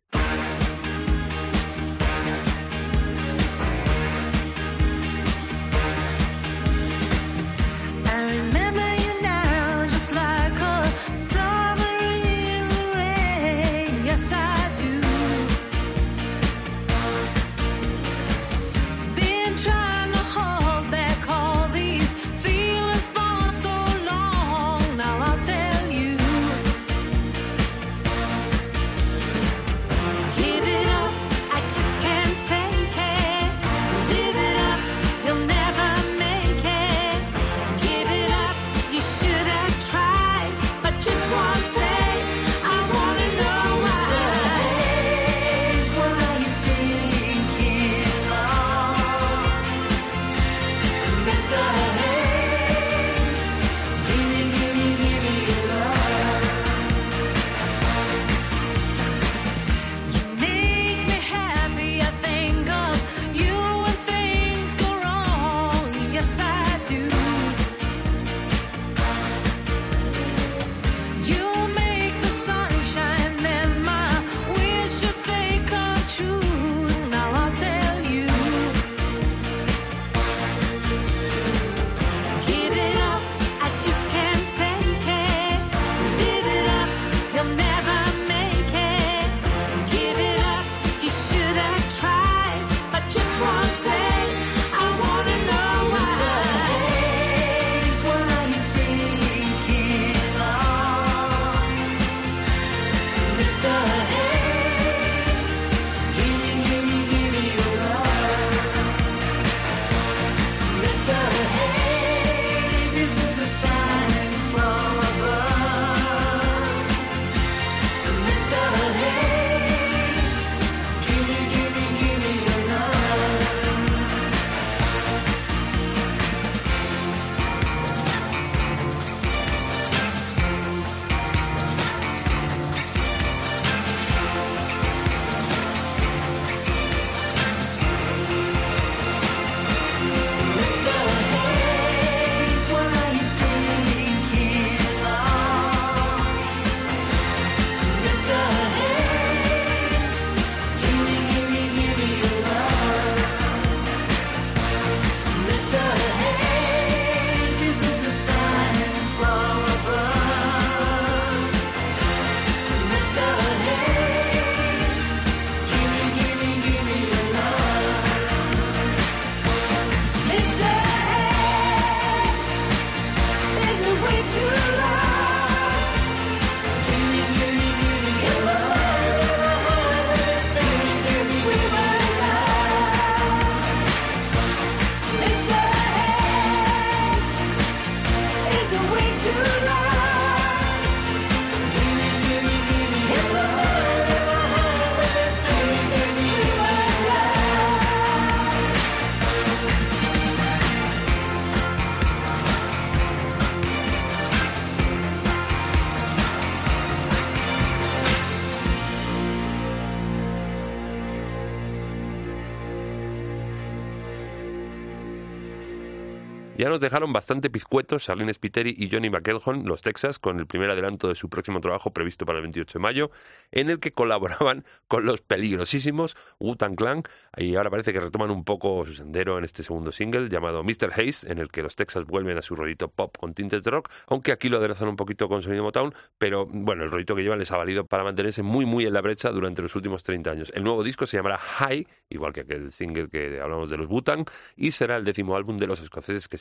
Ya 216.67 216.71
nos 216.71 216.81
dejaron 216.81 217.13
bastante 217.13 217.49
pizcuetos 217.49 218.07
Charlene 218.07 218.35
Spiteri 218.35 218.75
y 218.77 218.91
Johnny 218.91 219.09
McElhone, 219.09 219.63
los 219.63 219.83
Texas, 219.83 220.19
con 220.19 220.41
el 220.41 220.49
primer 220.49 220.69
adelanto 220.69 221.07
de 221.07 221.15
su 221.15 221.29
próximo 221.29 221.61
trabajo 221.61 221.93
previsto 221.93 222.27
para 222.27 222.39
el 222.39 222.43
28 222.43 222.81
de 222.81 222.83
mayo, 222.83 223.11
en 223.53 223.71
el 223.71 223.79
que 223.79 223.93
colaboraban 223.93 224.65
con 224.89 225.07
los 225.07 225.21
peligrosísimos 225.21 226.17
Wu-Tang 226.41 226.75
Clan, 226.75 227.05
y 227.37 227.55
ahora 227.55 227.71
parece 227.71 227.93
que 227.93 228.01
retoman 228.01 228.33
un 228.33 228.43
poco 228.43 228.85
su 228.85 228.95
sendero 228.95 229.39
en 229.39 229.45
este 229.45 229.63
segundo 229.63 229.93
single 229.93 230.29
llamado 230.29 230.65
Mr. 230.65 230.91
Haze, 230.93 231.31
en 231.31 231.39
el 231.39 231.53
que 231.53 231.63
los 231.63 231.77
Texas 231.77 232.05
vuelven 232.05 232.37
a 232.37 232.43
su 232.43 232.57
rollito 232.57 232.89
pop 232.89 233.17
con 233.17 233.33
tintes 233.33 233.63
de 233.63 233.71
rock, 233.71 233.89
aunque 234.09 234.33
aquí 234.33 234.49
lo 234.49 234.57
aderezan 234.57 234.89
un 234.89 234.97
poquito 234.97 235.29
con 235.29 235.43
sonido 235.43 235.63
Motown, 235.63 235.95
pero 236.19 236.47
bueno, 236.47 236.83
el 236.83 236.91
rollito 236.91 237.15
que 237.15 237.23
llevan 237.23 237.39
les 237.39 237.53
ha 237.53 237.59
valido 237.59 237.87
para 237.87 238.03
mantenerse 238.03 238.43
muy 238.43 238.67
muy 238.67 238.87
en 238.87 238.93
la 238.93 239.03
brecha 239.03 239.31
durante 239.31 239.63
los 239.63 239.77
últimos 239.77 240.03
30 240.03 240.33
años. 240.33 240.53
El 240.53 240.65
nuevo 240.65 240.83
disco 240.83 241.07
se 241.07 241.17
llamará 241.17 241.39
High, 241.39 241.87
igual 242.11 242.33
que 242.33 242.41
aquel 242.41 242.73
single 242.73 243.09
que 243.09 243.41
hablamos 243.41 243.71
de 243.71 243.77
los 243.77 243.89
Wu-Tang, 243.89 244.29
y 244.57 244.73
será 244.73 244.97
el 244.97 245.05
décimo 245.05 245.37
álbum 245.37 245.59
de 245.59 245.69
los 245.69 245.81
escoceses 245.81 246.27
que 246.27 246.39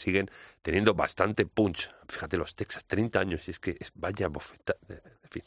teniendo 0.61 0.93
bastante 0.93 1.45
punch. 1.45 1.89
Fíjate, 2.07 2.37
los 2.37 2.55
Texas, 2.55 2.85
30 2.85 3.19
años, 3.19 3.47
y 3.47 3.51
es 3.51 3.59
que 3.59 3.77
vaya 3.95 4.27
bofeta, 4.27 4.75
en 4.89 5.29
fin. 5.29 5.43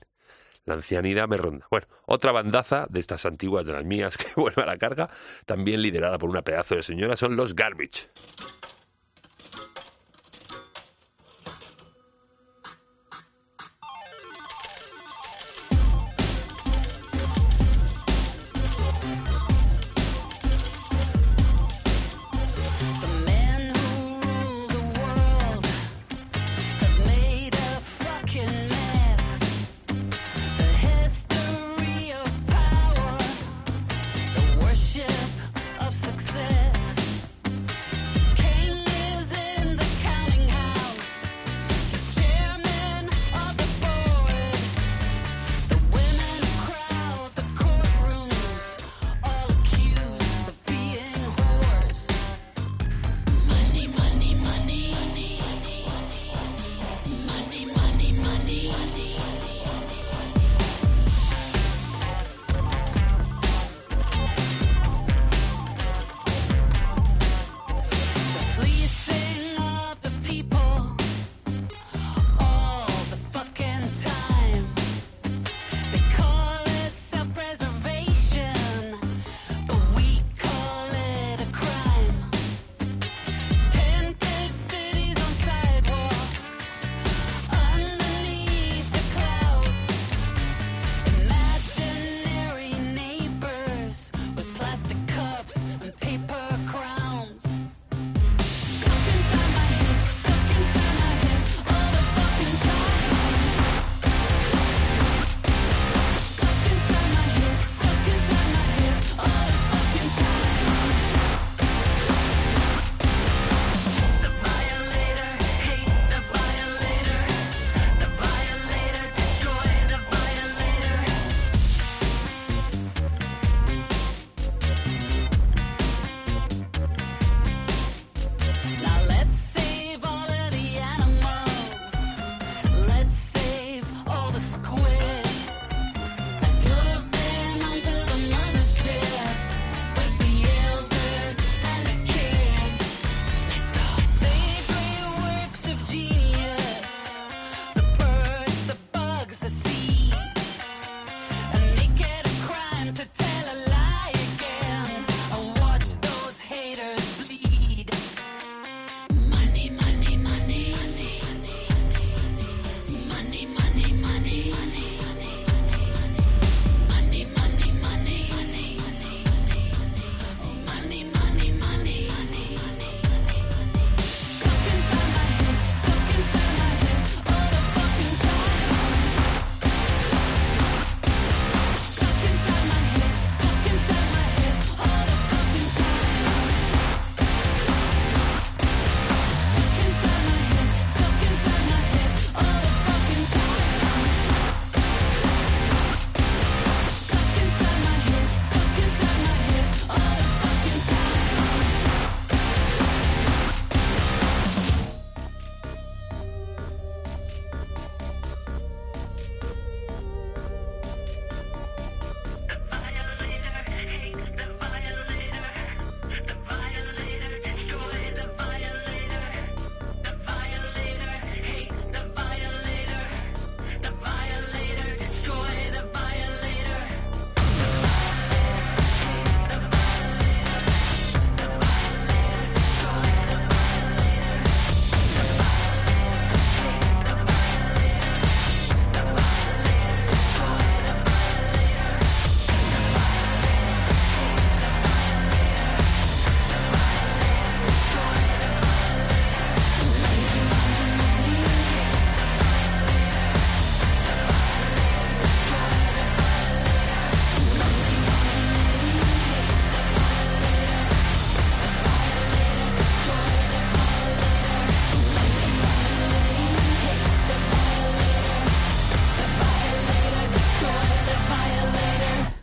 La 0.65 0.75
ancianidad 0.75 1.29
me 1.29 1.39
ronda. 1.39 1.67
Bueno, 1.71 1.87
otra 2.05 2.31
bandaza 2.31 2.87
de 2.91 3.01
estas 3.01 3.25
antiguas 3.25 3.67
de 3.67 3.73
las 3.73 3.85
mías 3.85 4.17
que 4.19 4.29
vuelve 4.37 4.63
a 4.63 4.67
la 4.67 4.77
carga, 4.77 5.09
también 5.47 5.81
liderada 5.81 6.19
por 6.19 6.29
una 6.29 6.43
pedazo 6.43 6.75
de 6.75 6.83
señora, 6.83 7.17
son 7.17 7.37
los 7.37 7.55
Garbage. 7.55 8.09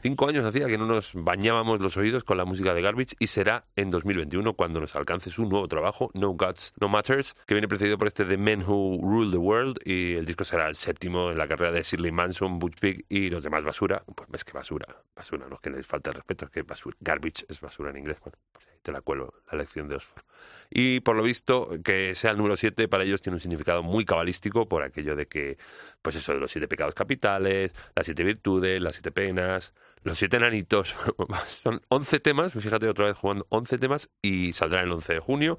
Cinco 0.06 0.28
años 0.28 0.45
hacía 0.45 0.68
que 0.68 0.78
no 0.78 0.86
nos 0.86 1.14
bañábamos 1.16 1.82
los 1.82 1.97
oídos 1.97 2.24
con 2.24 2.38
la 2.38 2.45
música 2.45 2.76
de 2.76 2.82
Garbage 2.84 3.16
y 3.18 3.26
será 3.26 3.66
en 3.76 3.89
2021 3.89 4.53
cuando 4.53 4.80
nos 4.80 4.95
alcance 4.95 5.32
su 5.32 5.47
nuevo 5.47 5.68
trabajo, 5.68 6.12
No 6.14 6.30
Guts, 6.34 6.76
No 6.80 6.89
Matters, 6.89 7.34
que 7.47 7.56
viene 7.56 7.68
precedido 7.68 7.97
por 7.97 8.08
este 8.08 8.24
The 8.24 8.38
Men 8.38 8.62
Who 8.62 8.99
Rule 9.01 9.32
the 9.32 9.38
World 9.38 9.80
y 9.84 10.14
el 10.14 10.28
disco 10.28 10.43
será 10.43 10.68
el 10.68 10.76
séptimo 10.76 11.32
en 11.32 11.39
la 11.39 11.47
carrera 11.47 11.72
de 11.72 11.82
Shirley 11.82 12.12
Manson, 12.12 12.60
Butch 12.60 12.80
Vig 12.80 13.03
y 13.10 13.32
los 13.32 13.41
demás 13.41 13.64
basura. 13.64 14.03
Pues 14.16 14.30
ves 14.30 14.43
que 14.43 14.51
basura, 14.51 14.86
basura, 15.16 15.47
no 15.49 15.56
es 15.56 15.62
que 15.62 15.72
les 15.72 15.88
falte 15.88 16.12
el 16.12 16.18
respeto, 16.18 16.45
es 16.45 16.51
que 16.51 16.62
basura, 16.62 16.95
garbage 16.99 17.43
es 17.49 17.60
basura 17.60 17.89
en 17.89 17.97
inglés. 17.97 18.20
Bueno, 18.20 18.38
pues 18.53 18.64
te 18.86 18.92
la 18.92 19.02
cuelo, 19.02 19.34
la 19.52 19.58
lección 19.58 19.88
de 19.88 19.96
Oxford. 19.96 20.24
Y 20.70 21.00
por 21.00 21.16
lo 21.16 21.24
visto, 21.24 21.72
que 21.84 22.14
sea 22.14 22.32
el 22.32 22.38
número 22.38 22.56
7 22.56 22.88
para 22.88 23.04
ellos 23.04 23.20
tiene 23.20 23.36
un 23.36 23.40
significado 23.40 23.82
muy 23.82 24.06
cabalístico 24.06 24.70
por 24.70 24.84
aquello 24.84 25.16
de 25.16 25.28
que, 25.28 25.58
pues 26.04 26.16
eso, 26.16 26.34
de 26.34 26.40
los 26.40 26.52
siete 26.52 26.68
pecados 26.68 26.94
capitales, 26.94 27.74
las 27.96 28.06
siete 28.06 28.24
virtudes, 28.24 28.80
las 28.80 28.94
siete 28.94 29.12
penas, 29.12 29.74
los 30.04 30.20
siete 30.20 30.38
enanitos. 30.38 30.94
Son 31.48 31.82
11 31.90 32.20
temas, 32.20 32.54
fíjate 32.54 32.88
otra 32.88 33.08
vez 33.08 33.18
jugando 33.18 33.48
11 33.50 33.80
temas 33.80 34.10
y 34.22 34.54
saldrá 34.54 34.82
el 34.82 34.92
11 34.92 35.14
de 35.14 35.20
junio, 35.20 35.58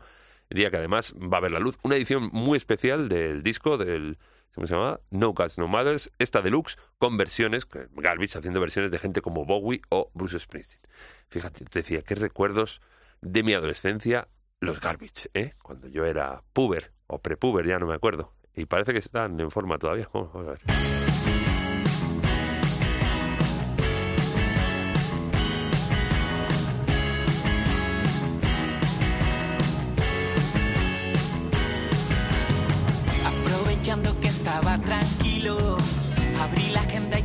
día 0.48 0.70
que 0.70 0.76
además 0.76 1.12
va 1.14 1.38
a 1.38 1.40
ver 1.40 1.50
la 1.50 1.58
luz. 1.58 1.78
Una 1.82 1.96
edición 1.96 2.30
muy 2.32 2.56
especial 2.56 3.08
del 3.08 3.42
disco 3.42 3.76
del. 3.76 4.18
¿Cómo 4.54 4.66
se 4.68 4.74
llama? 4.74 5.00
No 5.10 5.34
Cuts, 5.34 5.58
No 5.58 5.68
Mothers, 5.68 6.12
esta 6.18 6.40
deluxe, 6.40 6.78
con 6.96 7.18
versiones, 7.18 7.68
Garbage 7.68 8.38
haciendo 8.38 8.58
versiones 8.58 8.90
de 8.90 8.98
gente 8.98 9.20
como 9.20 9.44
Bowie 9.44 9.82
o 9.90 10.10
Bruce 10.14 10.38
Springsteen. 10.38 10.80
Fíjate, 11.28 11.66
te 11.66 11.80
decía, 11.80 12.00
qué 12.00 12.14
recuerdos 12.14 12.80
de 13.20 13.42
mi 13.42 13.54
adolescencia 13.54 14.28
los 14.60 14.80
Garbage, 14.80 15.28
¿eh? 15.34 15.52
Cuando 15.62 15.88
yo 15.88 16.04
era 16.04 16.42
puber 16.52 16.92
o 17.06 17.18
prepuber, 17.18 17.66
ya 17.66 17.78
no 17.78 17.86
me 17.86 17.94
acuerdo. 17.94 18.34
Y 18.54 18.64
parece 18.66 18.92
que 18.92 18.98
están 18.98 19.38
en 19.38 19.50
forma 19.50 19.78
todavía. 19.78 20.08
Vamos 20.14 20.34
a 20.34 20.40
ver. 20.40 20.60
Tranquilo, 34.84 35.76
abrí 36.38 36.70
la 36.72 36.80
agenda 36.80 37.15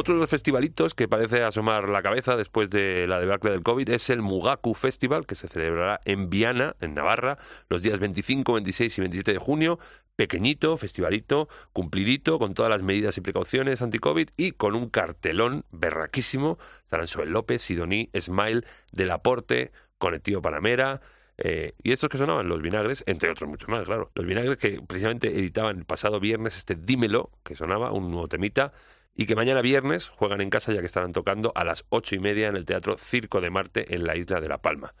Otro 0.00 0.14
de 0.14 0.20
los 0.20 0.30
festivalitos 0.30 0.94
que 0.94 1.08
parece 1.08 1.42
asomar 1.42 1.90
la 1.90 2.00
cabeza 2.00 2.34
después 2.34 2.70
de 2.70 3.06
la 3.06 3.20
debacle 3.20 3.50
del 3.50 3.62
COVID 3.62 3.86
es 3.90 4.08
el 4.08 4.22
Mugaku 4.22 4.72
Festival, 4.72 5.26
que 5.26 5.34
se 5.34 5.46
celebrará 5.46 6.00
en 6.06 6.30
Viana, 6.30 6.74
en 6.80 6.94
Navarra, 6.94 7.36
los 7.68 7.82
días 7.82 7.98
25, 7.98 8.50
26 8.54 8.96
y 8.96 9.00
27 9.02 9.32
de 9.34 9.38
junio. 9.38 9.78
Pequeñito, 10.16 10.78
festivalito, 10.78 11.50
cumplidito, 11.74 12.38
con 12.38 12.54
todas 12.54 12.70
las 12.70 12.80
medidas 12.80 13.18
y 13.18 13.20
precauciones 13.20 13.82
anti-COVID 13.82 14.30
y 14.38 14.52
con 14.52 14.74
un 14.74 14.88
cartelón 14.88 15.66
berraquísimo. 15.70 16.56
Estarán 16.82 17.06
Joel 17.06 17.28
López, 17.28 17.60
Sidoní, 17.60 18.08
Smile, 18.18 18.62
Del 18.92 19.10
Aporte, 19.10 19.70
Conectivo 19.98 20.40
Panamera, 20.40 21.02
eh, 21.36 21.74
y 21.82 21.92
estos 21.92 22.08
que 22.08 22.16
sonaban, 22.16 22.48
los 22.48 22.62
vinagres, 22.62 23.04
entre 23.06 23.30
otros 23.30 23.50
muchos 23.50 23.68
más, 23.68 23.84
claro. 23.84 24.10
Los 24.14 24.24
vinagres 24.24 24.56
que 24.56 24.80
precisamente 24.80 25.28
editaban 25.28 25.76
el 25.76 25.84
pasado 25.84 26.20
viernes 26.20 26.56
este 26.56 26.74
Dímelo, 26.74 27.30
que 27.44 27.54
sonaba, 27.54 27.92
un 27.92 28.10
nuevo 28.10 28.28
temita, 28.28 28.72
y 29.14 29.26
que 29.26 29.36
mañana 29.36 29.62
viernes 29.62 30.08
juegan 30.08 30.40
en 30.40 30.50
casa 30.50 30.72
ya 30.72 30.80
que 30.80 30.86
estarán 30.86 31.12
tocando 31.12 31.52
a 31.54 31.64
las 31.64 31.84
ocho 31.88 32.14
y 32.14 32.18
media 32.18 32.48
en 32.48 32.56
el 32.56 32.64
Teatro 32.64 32.96
Circo 32.98 33.40
de 33.40 33.50
Marte 33.50 33.94
en 33.94 34.04
la 34.04 34.16
isla 34.16 34.40
de 34.40 34.48
La 34.48 34.58
Palma. 34.58 34.94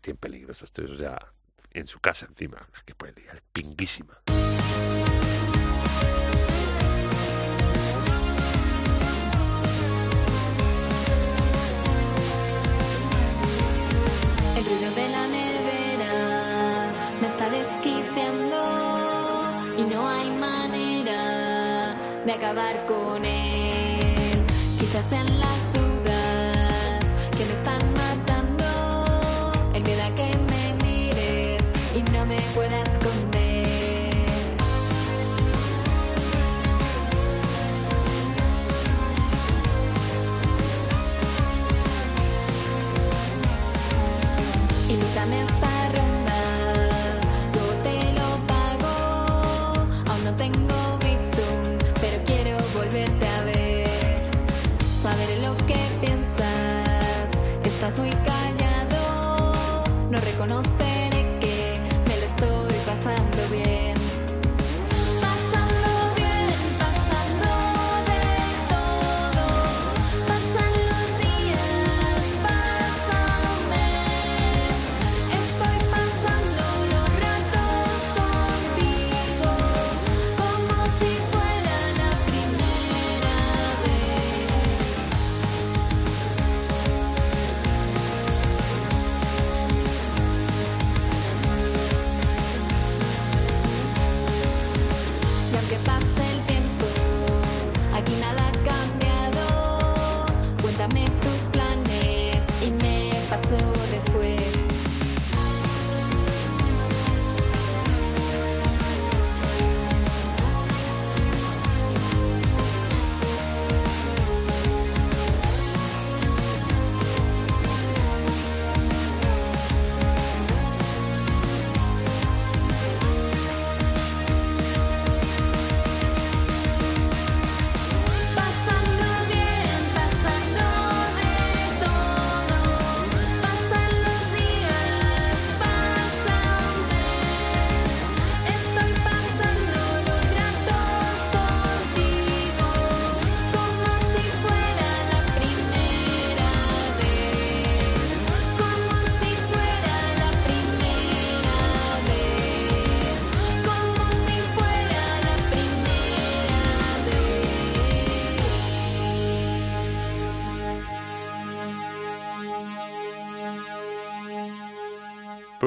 Tienen 0.00 0.18
peligro 0.18 0.52
estos 0.52 0.72
tres, 0.72 0.90
o 0.90 0.96
sea, 0.96 1.18
en 1.72 1.86
su 1.86 2.00
casa 2.00 2.26
encima, 2.26 2.68
que 2.84 2.94
puede 2.94 3.14
liar, 3.20 3.40
pinguísima. 3.52 4.20
El 14.56 14.64
ruido 14.64 14.90
de 14.94 15.08
la 15.08 15.26
nevera 15.28 16.92
me 17.20 17.28
está 17.28 17.48
desquiciando 17.50 18.56
y 19.78 19.82
no 19.82 20.08
hay 20.08 20.30
manera 20.30 21.94
de 22.24 22.32
acabar 22.32 22.86
con 22.86 23.15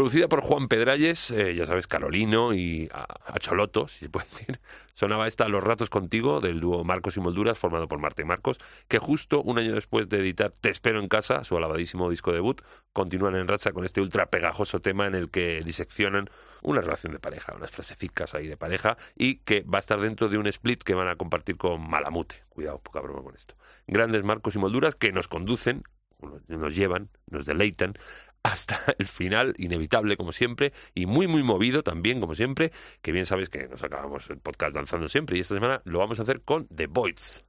Producida 0.09 0.27
por 0.27 0.41
Juan 0.41 0.67
Pedralles, 0.67 1.29
eh, 1.29 1.53
ya 1.53 1.67
sabes, 1.67 1.85
Carolino 1.85 2.55
y 2.55 2.89
a, 2.91 3.05
a 3.27 3.37
Choloto, 3.37 3.87
si 3.87 3.99
se 3.99 4.09
puede 4.09 4.25
decir. 4.25 4.59
Sonaba 4.95 5.27
esta 5.27 5.47
Los 5.47 5.63
ratos 5.63 5.91
contigo, 5.91 6.41
del 6.41 6.59
dúo 6.59 6.83
Marcos 6.83 7.15
y 7.15 7.19
Molduras, 7.19 7.59
formado 7.59 7.87
por 7.87 7.99
Marta 7.99 8.23
y 8.23 8.25
Marcos, 8.25 8.57
que 8.87 8.97
justo 8.97 9.43
un 9.43 9.59
año 9.59 9.75
después 9.75 10.09
de 10.09 10.17
editar 10.17 10.51
Te 10.59 10.69
espero 10.69 10.99
en 10.99 11.09
casa, 11.09 11.43
su 11.43 11.55
alabadísimo 11.55 12.09
disco 12.09 12.33
debut, 12.33 12.59
continúan 12.91 13.35
en 13.35 13.47
racha 13.47 13.71
con 13.71 13.85
este 13.85 14.01
ultra 14.01 14.31
pegajoso 14.31 14.79
tema 14.79 15.05
en 15.05 15.13
el 15.13 15.29
que 15.29 15.61
diseccionan 15.63 16.31
una 16.63 16.81
relación 16.81 17.13
de 17.13 17.19
pareja, 17.19 17.53
unas 17.55 17.69
frasecicas 17.69 18.33
ahí 18.33 18.47
de 18.47 18.57
pareja, 18.57 18.97
y 19.15 19.35
que 19.35 19.61
va 19.61 19.77
a 19.77 19.81
estar 19.81 20.01
dentro 20.01 20.27
de 20.27 20.39
un 20.39 20.47
split 20.47 20.81
que 20.81 20.95
van 20.95 21.07
a 21.07 21.17
compartir 21.17 21.55
con 21.55 21.87
Malamute. 21.87 22.45
Cuidado, 22.49 22.79
poca 22.79 22.99
broma 22.99 23.21
con 23.21 23.35
esto. 23.35 23.53
Grandes 23.85 24.23
Marcos 24.23 24.55
y 24.55 24.57
Molduras 24.57 24.95
que 24.95 25.11
nos 25.11 25.27
conducen, 25.27 25.83
nos 26.47 26.75
llevan, 26.75 27.09
nos 27.29 27.45
deleitan 27.45 27.93
hasta 28.43 28.81
el 28.97 29.05
final, 29.05 29.53
inevitable 29.57 30.17
como 30.17 30.31
siempre, 30.31 30.73
y 30.93 31.05
muy, 31.05 31.27
muy 31.27 31.43
movido 31.43 31.83
también 31.83 32.19
como 32.19 32.35
siempre, 32.35 32.71
que 33.01 33.11
bien 33.11 33.25
sabes 33.25 33.49
que 33.49 33.67
nos 33.67 33.83
acabamos 33.83 34.29
el 34.29 34.37
podcast 34.37 34.75
danzando 34.75 35.09
siempre, 35.09 35.37
y 35.37 35.41
esta 35.41 35.55
semana 35.55 35.81
lo 35.85 35.99
vamos 35.99 36.19
a 36.19 36.23
hacer 36.23 36.41
con 36.41 36.67
The 36.67 36.87
Voids. 36.87 37.45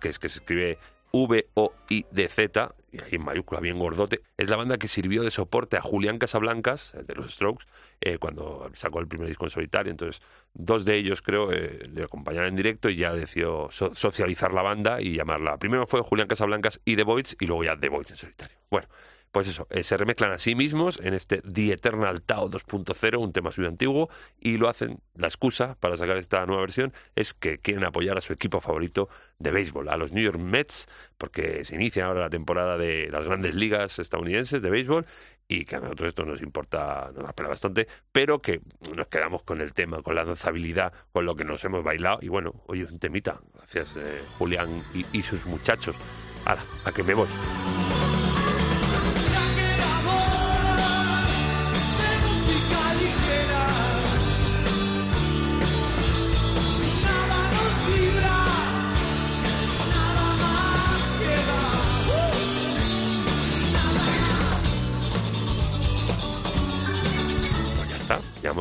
Que 0.00 0.08
es 0.08 0.18
que 0.18 0.28
se 0.28 0.38
escribe 0.40 0.78
V-O-I-D-Z, 1.12 2.74
y 2.92 3.02
ahí 3.02 3.08
en 3.12 3.24
mayúscula, 3.24 3.60
bien 3.60 3.78
gordote, 3.78 4.20
es 4.36 4.48
la 4.48 4.56
banda 4.56 4.78
que 4.78 4.88
sirvió 4.88 5.22
de 5.22 5.30
soporte 5.30 5.76
a 5.76 5.80
Julián 5.80 6.18
Casablancas, 6.18 6.94
el 6.94 7.06
de 7.06 7.14
los 7.14 7.34
Strokes, 7.34 7.66
eh, 8.00 8.18
cuando 8.18 8.70
sacó 8.74 9.00
el 9.00 9.08
primer 9.08 9.28
disco 9.28 9.44
en 9.44 9.50
solitario. 9.50 9.90
Entonces, 9.90 10.22
dos 10.54 10.84
de 10.84 10.96
ellos, 10.96 11.22
creo, 11.22 11.52
eh, 11.52 11.88
le 11.92 12.04
acompañaron 12.04 12.48
en 12.48 12.56
directo 12.56 12.88
y 12.88 12.96
ya 12.96 13.12
decidió 13.14 13.68
so- 13.70 13.94
socializar 13.94 14.52
la 14.52 14.62
banda 14.62 15.00
y 15.00 15.16
llamarla. 15.16 15.58
Primero 15.58 15.86
fue 15.86 16.00
Julián 16.00 16.28
Casablancas 16.28 16.80
y 16.84 16.96
The 16.96 17.04
Voids, 17.04 17.36
y 17.40 17.46
luego 17.46 17.64
ya 17.64 17.76
The 17.78 17.88
Voids 17.88 18.10
en 18.12 18.16
solitario. 18.16 18.56
Bueno, 18.70 18.88
pues 19.32 19.46
eso, 19.46 19.66
eh, 19.70 19.82
se 19.82 19.96
remezclan 19.96 20.32
a 20.32 20.38
sí 20.38 20.54
mismos 20.54 20.98
en 21.02 21.14
este 21.14 21.40
The 21.42 21.72
Eternal 21.72 22.22
Tao 22.22 22.50
2.0, 22.50 23.18
un 23.18 23.32
tema 23.32 23.52
suyo 23.52 23.68
antiguo, 23.68 24.08
y 24.40 24.56
lo 24.56 24.68
hacen, 24.68 25.00
la 25.14 25.28
excusa 25.28 25.76
para 25.78 25.96
sacar 25.96 26.16
esta 26.16 26.44
nueva 26.46 26.62
versión 26.62 26.92
es 27.14 27.32
que 27.34 27.58
quieren 27.58 27.84
apoyar 27.84 28.18
a 28.18 28.20
su 28.20 28.32
equipo 28.32 28.60
favorito 28.60 29.08
de 29.38 29.52
béisbol, 29.52 29.88
a 29.88 29.96
los 29.96 30.12
New 30.12 30.24
York 30.24 30.38
Mets, 30.38 30.88
porque 31.16 31.64
se 31.64 31.76
inicia 31.76 32.06
ahora 32.06 32.20
la 32.20 32.30
temporada 32.30 32.76
de 32.76 33.08
las 33.10 33.24
grandes 33.24 33.54
ligas 33.54 33.98
estadounidenses 33.98 34.62
de 34.62 34.70
béisbol, 34.70 35.06
y 35.46 35.64
que 35.64 35.76
a 35.76 35.80
nosotros 35.80 36.08
esto 36.08 36.24
nos 36.24 36.42
importa, 36.42 37.10
nos 37.14 37.28
apela 37.28 37.48
bastante, 37.48 37.88
pero 38.12 38.40
que 38.40 38.60
nos 38.96 39.06
quedamos 39.08 39.42
con 39.42 39.60
el 39.60 39.74
tema, 39.74 40.02
con 40.02 40.14
la 40.14 40.24
danzabilidad, 40.24 40.92
con 41.12 41.24
lo 41.24 41.36
que 41.36 41.44
nos 41.44 41.64
hemos 41.64 41.84
bailado, 41.84 42.18
y 42.22 42.28
bueno, 42.28 42.54
oye, 42.66 42.84
un 42.84 42.98
temita, 42.98 43.40
gracias 43.54 43.94
eh, 43.96 44.22
Julián 44.38 44.84
y, 44.94 45.04
y 45.16 45.22
sus 45.22 45.44
muchachos. 45.46 45.96
Ahora, 46.44 46.64
a 46.84 46.92
que 46.92 47.02
me 47.02 47.14
voy. 47.14 47.28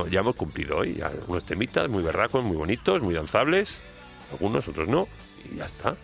Ya 0.09 0.19
hemos, 0.19 0.35
cumplido 0.35 0.77
hoy. 0.77 0.95
Ya 0.95 1.11
unos 1.27 1.45
temitas 1.45 1.89
muy 1.89 2.03
berracos, 2.03 2.43
muy 2.43 2.57
bonitos, 2.57 3.01
muy 3.01 3.13
danzables, 3.13 3.81
algunos, 4.31 4.67
otros 4.67 4.87
no, 4.87 5.07
y 5.51 5.57
ya 5.57 5.65
está. 5.65 5.95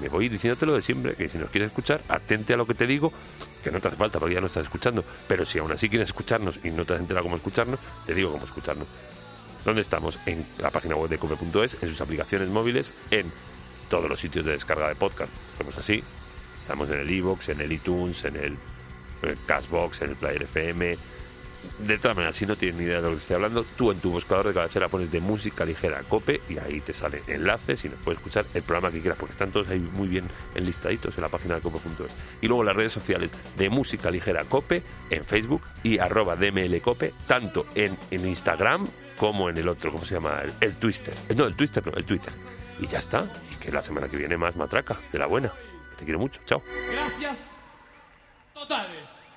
Me 0.00 0.08
voy 0.08 0.28
diciéndote 0.28 0.66
lo 0.66 0.74
de 0.74 0.82
siempre, 0.82 1.14
que 1.14 1.28
si 1.28 1.38
nos 1.38 1.50
quieres 1.50 1.68
escuchar, 1.68 2.02
atente 2.08 2.52
a 2.52 2.56
lo 2.56 2.66
que 2.66 2.74
te 2.74 2.86
digo, 2.86 3.12
que 3.62 3.70
no 3.70 3.80
te 3.80 3.88
hace 3.88 3.96
falta 3.96 4.18
porque 4.18 4.34
ya 4.34 4.40
no 4.40 4.46
estás 4.46 4.64
escuchando, 4.64 5.04
pero 5.26 5.46
si 5.46 5.58
aún 5.58 5.72
así 5.72 5.88
quieres 5.88 6.08
escucharnos 6.08 6.60
y 6.62 6.70
no 6.70 6.84
te 6.84 6.94
has 6.94 7.00
enterado 7.00 7.24
cómo 7.24 7.36
escucharnos, 7.36 7.80
te 8.06 8.14
digo 8.14 8.30
cómo 8.32 8.44
escucharnos. 8.44 8.86
¿Dónde 9.64 9.80
estamos? 9.80 10.18
En 10.26 10.46
la 10.58 10.70
página 10.70 10.96
web 10.96 11.08
de 11.08 11.18
cope.es, 11.18 11.78
en 11.80 11.88
sus 11.88 12.00
aplicaciones 12.00 12.48
móviles, 12.48 12.94
en 13.10 13.30
todos 13.88 14.08
los 14.08 14.20
sitios 14.20 14.44
de 14.44 14.52
descarga 14.52 14.88
de 14.88 14.96
podcast. 14.96 15.30
Somos 15.56 15.76
así. 15.78 16.02
Estamos 16.58 16.90
en 16.90 17.00
el 17.00 17.10
iVoox, 17.10 17.48
en 17.50 17.60
el 17.60 17.72
iTunes, 17.72 18.24
en 18.24 18.36
el, 18.36 18.56
en 19.22 19.28
el 19.30 19.38
Cashbox, 19.46 20.02
en 20.02 20.10
el 20.10 20.16
Player 20.16 20.42
FM, 20.42 20.96
de 21.78 21.98
todas 21.98 22.16
maneras, 22.16 22.36
si 22.36 22.46
no 22.46 22.56
tienes 22.56 22.76
ni 22.76 22.84
idea 22.84 22.96
de 22.96 23.02
lo 23.02 23.10
que 23.10 23.16
estoy 23.20 23.34
hablando, 23.34 23.64
tú 23.76 23.90
en 23.90 23.98
tu 24.00 24.10
buscador 24.10 24.48
de 24.48 24.54
cabecera 24.54 24.88
pones 24.88 25.10
de 25.10 25.20
música 25.20 25.64
ligera 25.64 26.02
cope 26.02 26.40
y 26.48 26.58
ahí 26.58 26.80
te 26.80 26.92
salen 26.92 27.22
enlaces 27.26 27.84
y 27.84 27.88
nos 27.88 27.98
puedes 28.00 28.18
escuchar 28.18 28.44
el 28.54 28.62
programa 28.62 28.92
que 28.92 29.00
quieras, 29.00 29.18
porque 29.18 29.32
están 29.32 29.50
todos 29.50 29.68
ahí 29.68 29.78
muy 29.80 30.08
bien 30.08 30.28
enlistaditos 30.54 31.16
en 31.16 31.22
la 31.22 31.28
página 31.28 31.56
de 31.56 31.60
cope.es. 31.60 32.12
Y 32.40 32.48
luego 32.48 32.64
las 32.64 32.76
redes 32.76 32.92
sociales 32.92 33.30
de 33.56 33.68
música 33.68 34.10
ligera 34.10 34.44
cope 34.44 34.82
en 35.10 35.24
Facebook 35.24 35.62
y 35.82 35.98
arroba 35.98 36.36
dmlcope, 36.36 37.12
tanto 37.26 37.66
en, 37.74 37.96
en 38.10 38.26
Instagram 38.26 38.86
como 39.16 39.48
en 39.48 39.56
el 39.56 39.68
otro, 39.68 39.92
¿cómo 39.92 40.04
se 40.04 40.14
llama? 40.14 40.40
El, 40.42 40.52
el 40.60 40.76
Twitter. 40.76 41.14
Eh, 41.28 41.34
No, 41.34 41.46
el 41.46 41.54
Twitter, 41.56 41.86
no, 41.86 41.92
el 41.92 42.04
Twitter. 42.04 42.32
Y 42.80 42.86
ya 42.86 42.98
está. 42.98 43.24
Y 43.52 43.56
que 43.56 43.70
la 43.70 43.82
semana 43.82 44.08
que 44.08 44.16
viene 44.16 44.36
más 44.36 44.56
matraca, 44.56 44.98
de 45.12 45.18
la 45.18 45.26
buena. 45.26 45.52
Te 45.96 46.04
quiero 46.04 46.18
mucho. 46.18 46.40
Chao. 46.44 46.62
Gracias 46.90 47.52
totales. 48.54 49.28